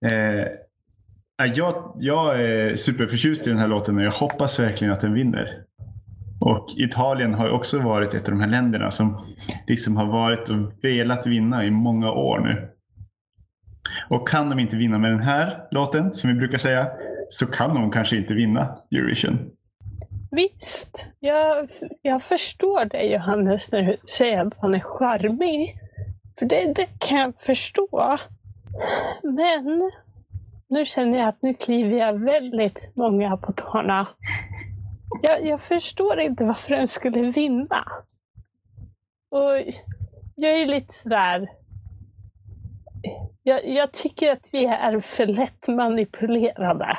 Eh, 0.06 0.46
jag, 1.54 1.92
jag 1.98 2.42
är 2.42 2.76
superförtjust 2.76 3.46
i 3.46 3.50
den 3.50 3.58
här 3.58 3.68
låten 3.68 3.96
och 3.96 4.02
jag 4.02 4.10
hoppas 4.10 4.60
verkligen 4.60 4.92
att 4.92 5.00
den 5.00 5.14
vinner. 5.14 5.48
Och 6.40 6.66
Italien 6.76 7.34
har 7.34 7.46
ju 7.46 7.52
också 7.52 7.78
varit 7.78 8.14
ett 8.14 8.28
av 8.28 8.34
de 8.34 8.40
här 8.40 8.48
länderna 8.48 8.90
som 8.90 9.18
liksom 9.66 9.96
har 9.96 10.06
varit 10.06 10.48
och 10.48 10.56
velat 10.82 11.26
vinna 11.26 11.64
i 11.64 11.70
många 11.70 12.10
år 12.10 12.38
nu. 12.40 12.68
Och 14.08 14.28
kan 14.28 14.50
de 14.50 14.58
inte 14.58 14.76
vinna 14.76 14.98
med 14.98 15.10
den 15.10 15.20
här 15.20 15.68
låten, 15.70 16.12
som 16.12 16.30
vi 16.30 16.36
brukar 16.36 16.58
säga, 16.58 16.86
så 17.28 17.46
kan 17.46 17.74
de 17.74 17.90
kanske 17.90 18.16
inte 18.16 18.34
vinna 18.34 18.76
Eurovision. 18.90 19.50
Visst, 20.30 21.06
jag, 21.20 21.68
jag 22.02 22.22
förstår 22.22 22.84
dig 22.84 23.12
Johannes 23.12 23.72
när 23.72 23.82
du 23.82 23.96
säger 24.08 24.46
att 24.46 24.54
han 24.58 24.74
är 24.74 24.80
charmig. 24.80 25.74
För 26.38 26.46
det, 26.46 26.72
det 26.76 26.86
kan 26.98 27.18
jag 27.18 27.32
förstå. 27.38 28.18
Men 29.22 29.90
nu 30.68 30.84
känner 30.84 31.18
jag 31.18 31.28
att 31.28 31.42
nu 31.42 31.54
kliver 31.54 31.98
jag 31.98 32.12
väldigt 32.12 32.96
många 32.96 33.36
på 33.36 33.52
tårna. 33.52 34.06
Jag, 35.22 35.46
jag 35.46 35.60
förstår 35.60 36.20
inte 36.20 36.44
varför 36.44 36.74
den 36.74 36.88
skulle 36.88 37.30
vinna. 37.30 37.84
Och 39.30 39.74
jag 40.34 40.52
är 40.52 40.66
lite 40.66 40.94
sådär... 40.94 41.50
Jag, 43.42 43.68
jag 43.68 43.92
tycker 43.92 44.32
att 44.32 44.48
vi 44.52 44.64
är 44.64 45.00
för 45.00 45.26
lätt 45.26 45.68
manipulerade. 45.68 46.98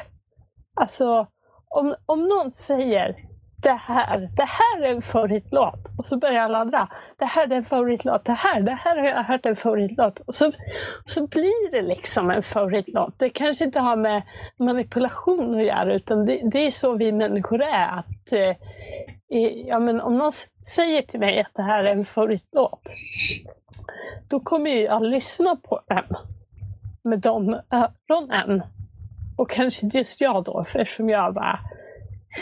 Alltså, 0.76 1.28
om, 1.67 1.95
om 2.06 2.26
någon 2.26 2.52
säger 2.52 3.29
det 3.62 3.80
här, 3.84 4.30
det 4.36 4.48
här 4.48 4.84
är 4.84 4.91
en 4.91 5.02
favoritlåt 5.02 5.80
och 5.98 6.06
så 6.06 6.17
börjar 6.17 6.41
alla 6.41 6.58
andra, 6.58 6.88
det 7.17 7.26
här 7.26 7.52
är 7.52 7.56
en 7.56 7.65
favoritlåt, 7.65 8.26
det 8.26 8.34
här, 8.34 8.62
det 8.62 8.72
här 8.72 8.98
har 8.98 9.06
jag 9.06 9.24
hört 9.24 9.45
en 9.45 9.56
favoritlåt. 9.56 10.19
Och 10.19 10.34
så, 10.34 10.52
så 11.06 11.28
blir 11.28 11.72
det 11.72 11.82
liksom 11.82 12.30
en 12.30 12.43
favoritlåt. 12.43 13.13
Det 13.17 13.30
kanske 13.30 13.65
inte 13.65 13.80
har 13.80 13.95
med 13.95 14.22
manipulation 14.58 15.60
att 15.60 15.65
göra 15.65 15.93
utan 15.93 16.26
det, 16.26 16.41
det 16.52 16.65
är 16.65 16.72
så 16.72 16.93
vi 16.93 17.12
människor 17.12 17.62
är. 17.62 17.88
Att, 17.88 18.34
eh, 18.34 18.56
ja, 19.67 19.80
men 19.80 20.02
om 20.02 20.17
någon 20.17 20.32
säger 20.76 21.02
till 21.02 21.19
mig 21.19 21.39
att 21.39 21.54
det 21.54 21.63
här 21.63 21.84
är 21.84 21.91
en 21.91 22.06
favoritlåt, 22.06 22.84
då 24.28 24.39
kommer 24.39 24.72
jag 24.72 25.04
lyssna 25.04 25.56
på 25.56 25.82
den 25.88 26.06
med 27.04 27.19
de 27.19 27.60
öronen. 27.72 28.63
Och 29.38 29.50
kanske 29.50 29.86
inte 29.86 29.98
just 29.98 30.22
jag 30.22 30.43
då, 30.43 30.62
eftersom 30.62 31.10
jag 31.10 31.34
bara 31.34 31.60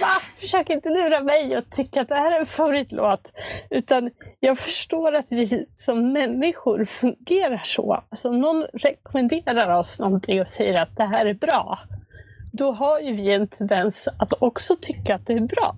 Va? 0.01 0.21
Försök 0.39 0.69
inte 0.69 0.89
lura 0.89 1.23
mig 1.23 1.57
och 1.57 1.69
tycka 1.69 2.01
att 2.01 2.07
det 2.07 2.15
här 2.15 2.31
är 2.31 2.39
en 2.39 2.45
favoritlåt. 2.45 3.31
Utan 3.69 4.11
jag 4.39 4.59
förstår 4.59 5.15
att 5.15 5.31
vi 5.31 5.65
som 5.73 6.11
människor 6.11 6.85
fungerar 6.85 7.61
så. 7.63 8.03
Alltså 8.09 8.29
om 8.29 8.39
någon 8.39 8.65
rekommenderar 8.73 9.79
oss 9.79 9.99
någonting 9.99 10.41
och 10.41 10.47
säger 10.47 10.81
att 10.81 10.97
det 10.97 11.03
här 11.03 11.25
är 11.25 11.33
bra. 11.33 11.79
Då 12.53 12.71
har 12.71 12.99
ju 12.99 13.15
vi 13.15 13.33
en 13.33 13.47
tendens 13.47 14.07
att 14.19 14.33
också 14.39 14.75
tycka 14.81 15.15
att 15.15 15.25
det 15.25 15.33
är 15.33 15.39
bra. 15.39 15.75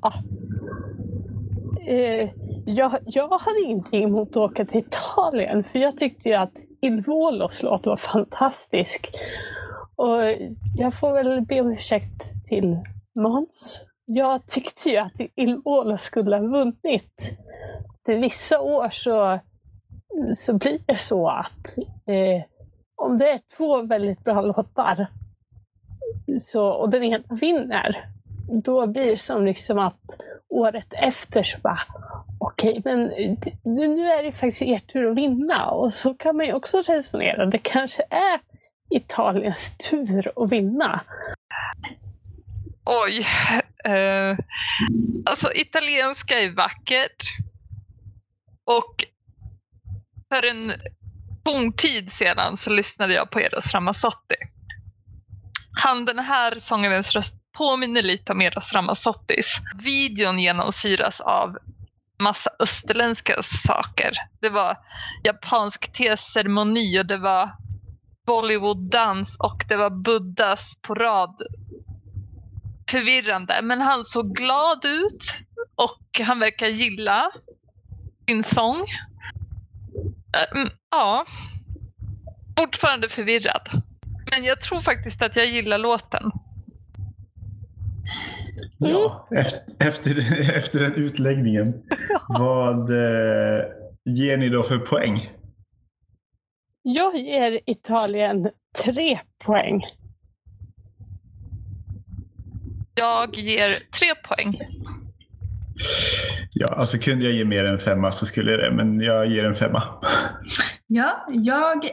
Eh, 1.88 2.30
jag, 2.66 2.98
jag 3.06 3.30
hade 3.30 3.62
ingenting 3.66 4.04
emot 4.04 4.30
att 4.30 4.38
åka 4.38 4.66
till 4.66 4.80
Italien 4.80 5.64
för 5.64 5.80
jag 5.80 5.98
tyckte 5.98 6.30
ju 6.30 6.36
att 6.36 6.54
Il 6.82 7.02
Volos 7.02 7.64
låt 7.64 7.86
var 7.86 7.98
fantastisk. 7.98 9.10
Och 9.96 10.24
jag 10.78 11.00
får 11.00 11.14
väl 11.14 11.42
be 11.42 11.62
om 11.62 11.72
ursäkt 11.72 12.46
till 12.48 12.78
Måns. 13.16 13.89
Jag 14.12 14.48
tyckte 14.48 14.90
ju 14.90 14.98
att 14.98 15.22
Il 15.36 15.62
Volo 15.66 15.98
skulle 15.98 16.36
ha 16.36 16.44
vunnit. 16.44 17.40
Till 18.06 18.16
vissa 18.16 18.62
år 18.62 18.90
så, 18.90 19.40
så 20.36 20.58
blir 20.58 20.80
det 20.86 20.98
så 20.98 21.30
att 21.30 21.78
eh, 22.08 22.44
om 22.96 23.18
det 23.18 23.30
är 23.30 23.40
två 23.58 23.82
väldigt 23.82 24.24
bra 24.24 24.42
låtar 24.42 25.08
så, 26.42 26.68
och 26.68 26.90
den 26.90 27.04
ena 27.04 27.24
vinner, 27.30 28.06
då 28.64 28.88
blir 28.88 29.06
det 29.06 29.18
som 29.18 29.46
liksom 29.46 29.80
att 29.80 30.00
året 30.50 30.94
efter 30.94 31.44
så 31.44 31.58
bara 31.62 31.80
okej, 32.40 32.82
men 32.86 33.00
nu 33.64 34.06
är 34.06 34.24
det 34.24 34.32
faktiskt 34.32 34.62
er 34.62 34.80
tur 34.80 35.12
att 35.12 35.18
vinna. 35.18 35.70
Och 35.70 35.94
så 35.94 36.14
kan 36.14 36.38
man 36.38 36.46
ju 36.46 36.54
också 36.54 36.82
resonera. 36.82 37.46
Det 37.46 37.58
kanske 37.58 38.04
är 38.10 38.40
Italiens 38.90 39.78
tur 39.78 40.32
att 40.36 40.52
vinna. 40.52 41.02
Oj. 42.86 43.26
Eh, 43.86 44.38
alltså 45.26 45.54
italienska 45.54 46.40
är 46.40 46.52
vackert. 46.52 47.24
Och 48.66 49.06
för 50.30 50.46
en 50.46 50.74
forntid 51.46 52.12
sedan 52.12 52.58
så 52.58 52.70
lyssnade 52.70 53.14
jag 53.14 53.30
på 53.30 53.40
Eros 53.40 53.74
Ramazzotti. 53.74 54.36
Han, 55.84 56.06
den 56.06 56.20
här 56.20 56.56
sångarens 56.56 57.16
röst 57.16 57.36
påminner 57.58 58.02
lite 58.02 58.32
om 58.32 58.42
Eros 58.42 58.74
Ramazzottis. 58.74 59.58
Videon 59.84 60.40
genomsyras 60.40 61.22
av 61.22 61.58
massa 62.20 62.50
österländska 62.60 63.42
saker. 63.42 64.14
Det 64.42 64.50
var 64.50 64.78
japansk 65.24 65.94
teceremoni 65.94 67.00
och 67.00 67.06
det 67.06 67.18
var 67.18 67.52
Bollywood-dans 68.28 69.38
och 69.40 69.66
det 69.70 69.76
var 69.76 69.90
Buddhas 69.90 70.82
på 70.82 70.96
rad 70.96 71.42
förvirrande. 72.92 73.62
Men 73.64 73.82
han 73.82 74.06
såg 74.06 74.36
glad 74.36 74.86
ut 74.86 75.34
och 75.76 76.26
han 76.26 76.40
verkar 76.40 76.68
gilla 76.68 77.32
Din 78.26 78.44
sång? 78.44 78.80
Eh, 80.36 80.58
mm, 80.58 80.70
ja. 80.92 81.26
Fortfarande 82.60 83.10
förvirrad. 83.10 83.70
Men 84.32 84.44
jag 84.44 84.62
tror 84.62 84.80
faktiskt 84.80 85.22
att 85.22 85.36
jag 85.36 85.46
gillar 85.46 85.78
låten. 85.78 86.32
Ja, 88.78 89.28
efter, 89.32 89.60
efter, 89.80 90.42
efter 90.56 90.80
den 90.80 90.94
utläggningen. 90.94 91.74
Vad 92.28 92.90
eh, 92.90 93.64
ger 94.06 94.38
ni 94.38 94.50
då 94.50 94.64
för 94.64 94.78
poäng? 94.78 95.30
Jag 96.82 97.18
ger 97.18 97.60
Italien 97.66 98.50
tre 98.84 99.20
poäng. 99.46 99.84
Jag 103.00 103.38
ger 103.38 103.70
tre 103.70 104.08
poäng. 104.28 104.54
Ja, 106.54 106.68
alltså 106.68 106.98
kunde 106.98 107.26
jag 107.26 107.34
ge 107.34 107.46
mer 107.46 107.66
än 107.66 107.80
femma 107.80 108.12
så 108.12 108.26
skulle 108.26 108.52
jag 108.52 108.60
det, 108.60 108.72
men 108.72 109.00
jag 109.00 109.28
ger 109.28 109.46
en 109.46 109.56
femma. 109.56 109.84
Ja, 110.88 111.26
jag 111.30 111.90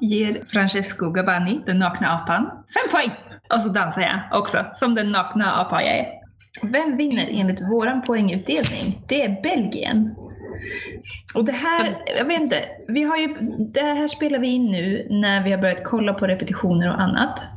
ger 0.00 0.44
Francesco 0.48 1.10
Gabani, 1.10 1.60
den 1.66 1.78
nakna 1.78 2.08
apan, 2.08 2.42
fem 2.44 2.90
poäng. 2.92 3.10
Och 3.54 3.60
så 3.60 3.68
dansar 3.68 4.02
jag 4.02 4.40
också, 4.40 4.66
som 4.74 4.94
den 4.94 5.12
nakna 5.12 5.52
apa 5.60 5.82
jag 5.82 5.98
är. 5.98 6.06
Vem 6.62 6.96
vinner 6.96 7.28
enligt 7.30 7.60
våran 7.60 8.02
poängutdelning? 8.02 9.02
Det 9.08 9.22
är 9.22 9.42
Belgien. 9.42 10.14
Och 11.34 11.44
det 11.44 11.52
här, 11.52 11.96
jag 12.18 12.24
vet 12.24 12.40
inte, 12.40 12.64
vi 12.88 13.02
har 13.02 13.16
ju, 13.16 13.28
det 13.72 13.80
här 13.80 14.08
spelar 14.08 14.38
vi 14.38 14.48
in 14.48 14.70
nu 14.70 15.06
när 15.10 15.44
vi 15.44 15.50
har 15.52 15.58
börjat 15.58 15.84
kolla 15.84 16.14
på 16.14 16.26
repetitioner 16.26 16.88
och 16.88 17.00
annat. 17.00 17.48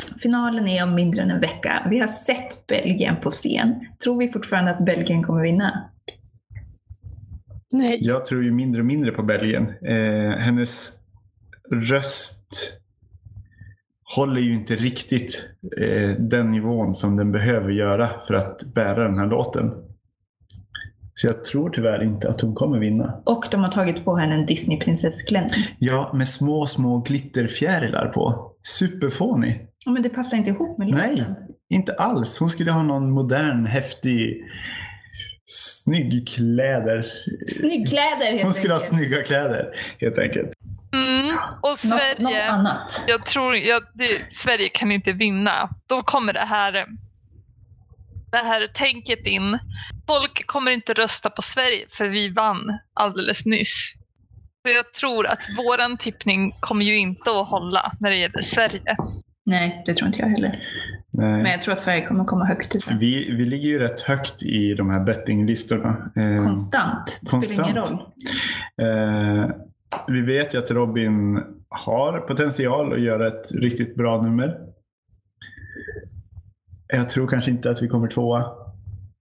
Finalen 0.00 0.68
är 0.68 0.82
om 0.82 0.94
mindre 0.94 1.22
än 1.22 1.30
en 1.30 1.40
vecka. 1.40 1.86
Vi 1.90 1.98
har 1.98 2.06
sett 2.06 2.66
Belgien 2.66 3.16
på 3.22 3.30
scen. 3.30 3.74
Tror 4.04 4.18
vi 4.18 4.28
fortfarande 4.28 4.70
att 4.70 4.84
Belgien 4.84 5.22
kommer 5.22 5.42
vinna? 5.42 5.90
Nej, 7.72 7.98
Jag 8.00 8.26
tror 8.26 8.44
ju 8.44 8.50
mindre 8.50 8.80
och 8.80 8.86
mindre 8.86 9.12
på 9.12 9.22
Belgien. 9.22 9.68
Eh, 9.82 10.38
hennes 10.38 10.92
röst 11.70 12.74
håller 14.16 14.40
ju 14.40 14.54
inte 14.54 14.76
riktigt 14.76 15.50
eh, 15.80 16.10
den 16.18 16.50
nivån 16.50 16.94
som 16.94 17.16
den 17.16 17.32
behöver 17.32 17.70
göra 17.70 18.10
för 18.26 18.34
att 18.34 18.74
bära 18.74 19.04
den 19.04 19.18
här 19.18 19.26
låten. 19.26 19.72
Så 21.14 21.26
jag 21.26 21.44
tror 21.44 21.70
tyvärr 21.70 22.02
inte 22.02 22.30
att 22.30 22.40
hon 22.40 22.54
kommer 22.54 22.78
vinna. 22.78 23.22
Och 23.24 23.44
de 23.50 23.60
har 23.60 23.68
tagit 23.68 24.04
på 24.04 24.16
henne 24.16 24.34
en 24.34 24.46
Disney-prinsessklänning. 24.46 25.76
Ja, 25.78 26.10
med 26.14 26.28
små, 26.28 26.66
små 26.66 26.98
glitterfjärilar 27.00 28.06
på. 28.08 28.52
Superfånig. 28.62 29.67
Ja, 29.88 29.92
men 29.92 30.02
det 30.02 30.08
passar 30.08 30.36
inte 30.36 30.50
ihop 30.50 30.78
med 30.78 30.88
Nej, 30.88 31.16
låten. 31.16 31.34
inte 31.70 31.94
alls. 31.94 32.38
Hon 32.40 32.48
skulle 32.48 32.72
ha 32.72 32.82
någon 32.82 33.10
modern, 33.10 33.66
häftig, 33.66 34.44
snygg 35.44 36.28
kläder. 36.28 37.06
Snyggkläder 37.60 38.30
helt 38.32 38.42
Hon 38.42 38.54
skulle 38.54 38.72
ha 38.74 38.80
enkelt. 38.80 38.94
snygga 38.98 39.22
kläder, 39.22 39.74
helt 40.00 40.18
enkelt. 40.18 40.50
Mm. 40.92 41.36
Och 41.62 41.68
Något, 41.68 41.84
något 41.88 42.30
Sverige, 42.32 42.50
annat. 42.50 43.04
jag 43.06 43.26
tror 43.26 43.56
jag, 43.56 43.82
det, 43.94 44.34
Sverige 44.34 44.68
kan 44.68 44.92
inte 44.92 45.12
vinna. 45.12 45.70
Då 45.86 46.02
kommer 46.02 46.32
det 46.32 46.40
här, 46.44 46.72
det 48.30 48.36
här 48.36 48.66
tänket 48.66 49.26
in. 49.26 49.58
Folk 50.06 50.46
kommer 50.46 50.70
inte 50.70 50.92
rösta 50.92 51.30
på 51.30 51.42
Sverige 51.42 51.86
för 51.90 52.08
vi 52.08 52.28
vann 52.28 52.78
alldeles 52.94 53.46
nyss. 53.46 53.92
Så 54.66 54.72
jag 54.72 54.92
tror 54.94 55.26
att 55.26 55.46
våran 55.58 55.96
tippning 55.98 56.52
kommer 56.60 56.84
ju 56.84 56.98
inte 56.98 57.30
att 57.30 57.48
hålla 57.48 57.92
när 58.00 58.10
det 58.10 58.16
gäller 58.16 58.42
Sverige. 58.42 58.96
Nej, 59.48 59.82
det 59.86 59.94
tror 59.94 60.06
inte 60.06 60.18
jag 60.20 60.28
heller. 60.28 60.58
Nej. 61.10 61.42
Men 61.42 61.50
jag 61.52 61.62
tror 61.62 61.72
att 61.72 61.80
Sverige 61.80 62.04
kommer 62.04 62.24
komma 62.24 62.44
högt. 62.44 62.90
Vi, 63.00 63.30
vi 63.34 63.44
ligger 63.44 63.68
ju 63.68 63.78
rätt 63.78 64.00
högt 64.00 64.42
i 64.42 64.74
de 64.74 64.90
här 64.90 65.00
bettinglistorna. 65.00 66.10
Eh, 66.16 66.44
Konstant. 66.44 67.20
Det 67.22 67.42
spelar 67.42 67.64
ingen 67.70 67.82
konstant. 67.82 68.00
roll. 68.76 68.88
eh, 68.88 69.50
vi 70.08 70.20
vet 70.20 70.54
ju 70.54 70.58
att 70.58 70.70
Robin 70.70 71.40
har 71.68 72.20
potential 72.20 72.92
att 72.92 73.00
göra 73.00 73.26
ett 73.26 73.52
riktigt 73.60 73.94
bra 73.96 74.22
nummer. 74.22 74.58
Jag 76.86 77.08
tror 77.08 77.26
kanske 77.26 77.50
inte 77.50 77.70
att 77.70 77.82
vi 77.82 77.88
kommer 77.88 78.08
tvåa. 78.08 78.44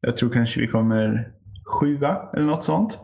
Jag 0.01 0.15
tror 0.15 0.29
kanske 0.29 0.61
vi 0.61 0.67
kommer 0.67 1.31
sjua 1.65 2.29
eller 2.33 2.45
något 2.45 2.63
sånt. 2.63 2.99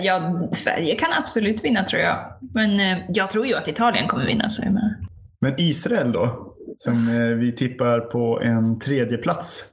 Ja, 0.00 0.48
Sverige 0.52 0.94
kan 0.94 1.12
absolut 1.12 1.64
vinna 1.64 1.84
tror 1.84 2.02
jag. 2.02 2.18
Men 2.54 2.80
eh, 2.80 2.98
jag 3.08 3.30
tror 3.30 3.46
ju 3.46 3.54
att 3.54 3.68
Italien 3.68 4.08
kommer 4.08 4.26
vinna. 4.26 4.48
Så 4.48 4.62
jag 4.62 4.72
menar. 4.72 4.94
Men 5.40 5.54
Israel 5.58 6.12
då? 6.12 6.53
Som 6.76 7.08
eh, 7.08 7.36
vi 7.36 7.52
tippar 7.52 8.00
på 8.00 8.40
en 8.40 8.78
tredje 8.78 9.18
plats. 9.18 9.64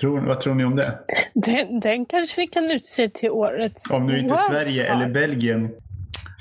Tror, 0.00 0.20
vad 0.20 0.40
tror 0.40 0.54
ni 0.54 0.64
om 0.64 0.76
det? 0.76 0.98
den, 1.34 1.80
den 1.80 2.06
kanske 2.06 2.40
vi 2.40 2.46
kan 2.46 2.70
utse 2.70 3.08
till 3.08 3.30
årets 3.30 3.92
Om 3.92 4.06
nu 4.06 4.18
inte 4.18 4.36
Sverige 4.36 4.92
eller 4.92 5.08
Belgien. 5.10 5.70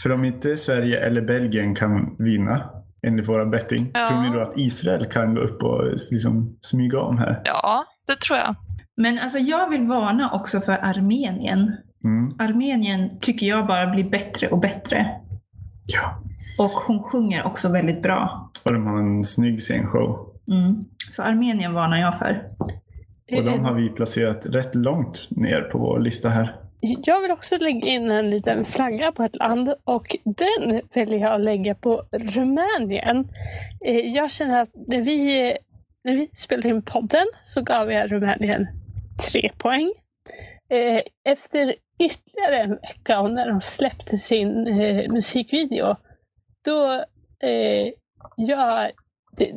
För 0.03 0.11
om 0.11 0.25
inte 0.25 0.57
Sverige 0.57 0.99
eller 0.99 1.21
Belgien 1.21 1.75
kan 1.75 2.15
vinna 2.19 2.69
enligt 3.07 3.29
våra 3.29 3.45
betting. 3.45 3.91
Ja. 3.93 4.05
Tror 4.05 4.21
ni 4.21 4.29
då 4.29 4.39
att 4.39 4.57
Israel 4.57 5.05
kan 5.05 5.35
gå 5.35 5.41
upp 5.41 5.63
och 5.63 5.85
liksom 6.11 6.57
smyga 6.61 6.99
om 6.99 7.17
här? 7.17 7.41
Ja, 7.45 7.85
det 8.07 8.15
tror 8.15 8.39
jag. 8.39 8.55
Men 8.97 9.19
alltså, 9.19 9.39
jag 9.39 9.69
vill 9.69 9.81
varna 9.81 10.31
också 10.31 10.61
för 10.61 10.71
Armenien. 10.71 11.71
Mm. 12.03 12.35
Armenien 12.39 13.19
tycker 13.19 13.47
jag 13.47 13.67
bara 13.67 13.87
blir 13.87 14.03
bättre 14.03 14.47
och 14.47 14.59
bättre. 14.59 15.07
Ja. 15.93 16.22
Och 16.59 16.71
hon 16.71 17.03
sjunger 17.03 17.43
också 17.45 17.69
väldigt 17.69 18.01
bra. 18.01 18.49
Och 18.65 18.73
de 18.73 18.87
har 18.87 18.99
en 18.99 19.23
snygg 19.23 19.61
scenshow. 19.61 20.19
Mm. 20.47 20.85
Så 21.09 21.23
Armenien 21.23 21.73
varnar 21.73 21.97
jag 21.97 22.19
för. 22.19 22.47
Och 23.37 23.43
de 23.43 23.59
har 23.65 23.73
vi 23.73 23.89
placerat 23.89 24.45
rätt 24.45 24.75
långt 24.75 25.27
ner 25.29 25.61
på 25.61 25.77
vår 25.77 25.99
lista 25.99 26.29
här. 26.29 26.55
Jag 27.05 27.21
vill 27.21 27.31
också 27.31 27.57
lägga 27.57 27.87
in 27.87 28.11
en 28.11 28.29
liten 28.29 28.65
flagga 28.65 29.11
på 29.11 29.23
ett 29.23 29.35
land 29.35 29.73
och 29.83 30.15
den 30.23 30.81
väljer 30.93 31.19
jag 31.19 31.33
att 31.33 31.41
lägga 31.41 31.75
på 31.75 32.03
Rumänien. 32.35 33.27
Eh, 33.85 33.95
Jag 34.15 34.31
känner 34.31 34.61
att 34.61 34.69
när 34.87 35.01
vi, 35.01 35.53
när 36.03 36.13
vi 36.13 36.29
spelade 36.33 36.69
in 36.69 36.81
podden 36.81 37.25
så 37.41 37.61
gav 37.61 37.91
jag 37.91 38.11
Rumänien 38.11 38.67
tre 39.31 39.51
poäng. 39.57 39.91
Eh, 40.69 41.01
Efter 41.33 41.75
ytterligare 41.99 42.57
en 42.63 42.75
vecka 42.75 43.19
och 43.19 43.31
när 43.31 43.47
de 43.49 43.61
släppte 43.61 44.17
sin 44.17 44.67
eh, 44.67 45.11
musikvideo, 45.11 45.95
då, 46.65 46.91
eh, 47.47 47.93
ja, 48.35 48.89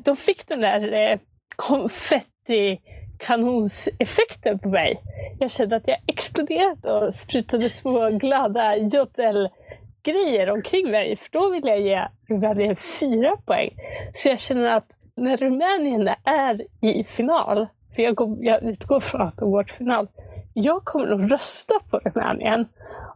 de 0.05 0.17
fick 0.17 0.49
den 0.49 0.61
där 0.61 0.93
eh, 0.93 1.19
konfetti 1.57 2.81
kanonseffekten 3.19 4.59
på 4.59 4.69
mig. 4.69 5.03
Jag 5.39 5.51
kände 5.51 5.77
att 5.77 5.89
jag 5.89 5.99
exploderade 6.07 6.93
och 6.93 7.15
sprutade 7.15 7.63
små 7.63 8.09
glada 8.09 8.77
joddelgrejer 8.77 10.51
omkring 10.51 10.91
mig. 10.91 11.17
För 11.17 11.33
då 11.33 11.51
ville 11.51 11.71
jag 11.71 11.81
ge 11.81 12.09
Rumänien 12.29 12.77
fyra 12.77 13.37
poäng. 13.37 13.71
Så 14.15 14.29
jag 14.29 14.41
känner 14.41 14.71
att 14.71 14.87
när 15.17 15.37
Rumänien 15.37 16.09
är 16.25 16.67
i 16.81 17.05
final, 17.05 17.67
för 17.95 18.03
jag, 18.03 18.15
går, 18.15 18.39
jag 18.41 18.63
utgår 18.63 19.01
från 19.01 19.21
att 19.21 19.37
de 19.37 19.51
går 19.51 19.63
till 19.63 19.75
final, 19.75 20.09
jag 20.55 20.85
kommer 20.85 21.07
nog 21.07 21.33
rösta 21.33 21.75
på 21.91 21.99
Rumänien. 21.99 22.69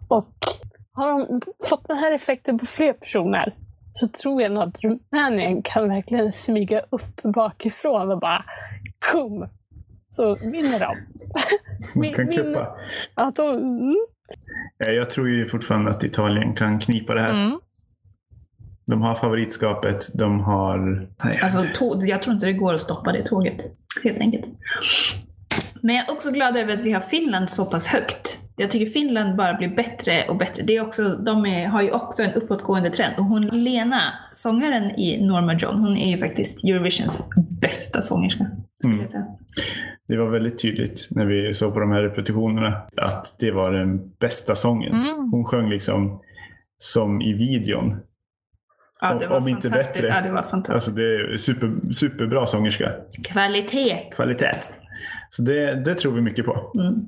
Och 0.09 0.35
har 0.93 1.09
de 1.09 1.41
fått 1.65 1.89
den 1.89 1.99
här 1.99 2.13
effekten 2.13 2.59
på 2.59 2.67
fler 2.67 2.93
personer 2.93 3.55
så 3.93 4.09
tror 4.09 4.43
jag 4.43 4.53
nog 4.53 4.63
att 4.63 4.79
Rumänien 4.81 5.63
kan 5.63 5.89
verkligen 5.89 6.33
smyga 6.33 6.81
upp 6.91 7.23
bakifrån 7.23 8.11
och 8.11 8.21
bara 8.21 8.45
kum! 9.13 9.49
Så 10.07 10.35
vinner 10.35 10.81
de. 10.81 10.97
Man 12.01 12.13
kan 12.15 12.27
min- 12.27 12.37
kuppa. 12.37 12.77
Att 13.15 13.37
de 13.37 13.49
mm, 13.57 13.97
Eh, 14.85 14.91
Jag 14.93 15.11
tror 15.11 15.29
ju 15.29 15.47
fortfarande 15.47 15.91
att 15.91 16.05
Italien 16.05 16.55
kan 16.55 16.79
knipa 16.79 17.15
det 17.15 17.21
här. 17.21 17.31
Mm. 17.47 17.61
De 18.87 19.03
har 19.03 19.15
favoritskapet. 19.15 20.07
De 20.15 20.41
har... 20.41 20.79
Nej, 21.25 21.41
Alltså, 21.43 21.61
tå- 21.75 22.05
jag 22.07 22.23
tror 22.23 22.35
inte 22.35 22.47
det 22.47 22.53
går 22.53 22.75
att 22.75 22.81
stoppa 22.81 23.13
det 23.13 23.27
tåget. 23.27 23.65
Helt 24.05 24.19
enkelt. 24.19 24.45
Men 25.83 25.95
jag 25.97 26.09
är 26.09 26.13
också 26.13 26.31
glad 26.31 26.57
över 26.57 26.75
att 26.75 26.81
vi 26.81 26.93
har 26.93 27.01
Finland 27.01 27.51
så 27.51 27.65
pass 27.65 27.87
högt. 27.87 28.40
Jag 28.61 28.71
tycker 28.71 28.87
Finland 28.87 29.37
bara 29.37 29.55
blir 29.55 29.69
bättre 29.69 30.25
och 30.29 30.37
bättre. 30.37 30.63
Det 30.63 30.77
är 30.77 30.81
också, 30.81 31.09
de 31.09 31.47
är, 31.47 31.67
har 31.67 31.83
ju 31.83 31.91
också 31.91 32.23
en 32.23 32.33
uppåtgående 32.33 32.91
trend. 32.91 33.15
Och 33.19 33.25
hon, 33.25 33.47
Lena, 33.47 34.01
sångaren 34.33 34.91
i 34.91 35.27
Norma 35.27 35.55
John, 35.55 35.79
hon 35.79 35.97
är 35.97 36.11
ju 36.11 36.19
faktiskt 36.19 36.65
Eurovisions 36.65 37.29
bästa 37.61 38.03
sångerska. 38.03 38.47
Mm. 38.85 39.07
Det 40.09 40.17
var 40.17 40.31
väldigt 40.31 40.63
tydligt 40.63 41.09
när 41.11 41.25
vi 41.25 41.55
såg 41.55 41.75
på 41.75 41.81
de 41.81 41.93
här 41.93 42.03
repetitionerna 42.03 42.83
att 42.97 43.37
det 43.39 43.51
var 43.51 43.73
den 43.73 44.11
bästa 44.19 44.55
sången. 44.55 44.95
Mm. 44.95 45.31
Hon 45.31 45.45
sjöng 45.45 45.71
liksom 45.71 46.21
som 46.79 47.23
i 47.23 47.33
videon. 47.33 47.97
Ja, 49.01 49.15
det 49.15 49.27
var 49.27 49.37
Om 49.37 49.49
inte 49.49 49.71
bättre. 49.71 50.07
Ja, 50.07 50.21
det 50.21 50.33
var 50.33 50.43
fantastiskt. 50.43 50.75
Alltså 50.75 50.91
det 50.91 51.03
är 51.03 51.37
super, 51.37 51.93
superbra 51.93 52.47
sångerska. 52.47 52.93
Kvalitet. 53.25 54.11
Kvalitet. 54.13 54.57
Så 55.31 55.43
det, 55.43 55.85
det 55.85 55.95
tror 55.95 56.13
vi 56.13 56.21
mycket 56.21 56.45
på. 56.45 56.73
Mm. 56.75 57.07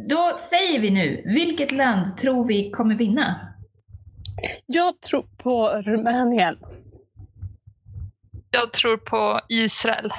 Då 0.00 0.32
säger 0.50 0.80
vi 0.80 0.90
nu, 0.90 1.22
vilket 1.24 1.72
land 1.72 2.16
tror 2.16 2.46
vi 2.46 2.70
kommer 2.70 2.94
vinna? 2.94 3.54
jag 4.66 5.00
tror 5.00 5.26
på 5.36 5.68
Rumänien. 5.68 6.58
Jag 8.50 8.72
tror 8.72 8.96
på 8.96 9.40
Israel. 9.48 10.12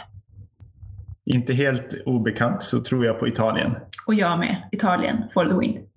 Inte 1.25 1.53
helt 1.53 2.03
obekant 2.05 2.63
så 2.63 2.81
tror 2.81 3.05
jag 3.05 3.19
på 3.19 3.27
Italien. 3.27 3.75
Och 4.07 4.13
jag 4.13 4.39
med. 4.39 4.69
Italien 4.71 5.17
for 5.33 5.45
the 5.45 5.53
win. 5.53 5.87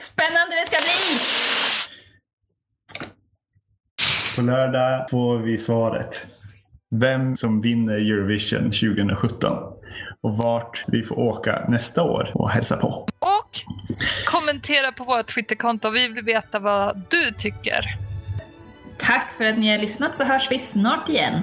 spännande 0.00 0.56
det 0.56 0.66
ska 0.66 0.76
bli! 0.82 1.18
På 4.36 4.42
lördag 4.42 5.10
får 5.10 5.38
vi 5.38 5.58
svaret. 5.58 6.26
Vem 6.90 7.36
som 7.36 7.60
vinner 7.60 7.94
Eurovision 7.94 8.70
2017 8.70 9.81
och 10.22 10.36
vart 10.36 10.84
vi 10.88 11.02
får 11.02 11.18
åka 11.18 11.64
nästa 11.68 12.02
år 12.02 12.30
och 12.34 12.50
hälsa 12.50 12.76
på. 12.76 13.08
Och 13.18 13.58
kommentera 14.26 14.92
på 14.92 15.04
vårt 15.04 15.26
Twitterkonto. 15.26 15.90
Vi 15.90 16.08
vill 16.08 16.24
veta 16.24 16.58
vad 16.58 17.02
du 17.10 17.32
tycker. 17.38 17.98
Tack 18.98 19.30
för 19.36 19.44
att 19.44 19.58
ni 19.58 19.70
har 19.70 19.78
lyssnat 19.78 20.16
så 20.16 20.24
hörs 20.24 20.50
vi 20.50 20.58
snart 20.58 21.08
igen. 21.08 21.42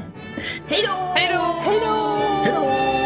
Hej 0.67 0.83
då! 0.87 0.93
Hej 1.15 1.29
då! 1.33 1.69
Hej 1.69 1.79
då! 1.85 2.19
Hej 2.43 2.53
då! 2.55 2.98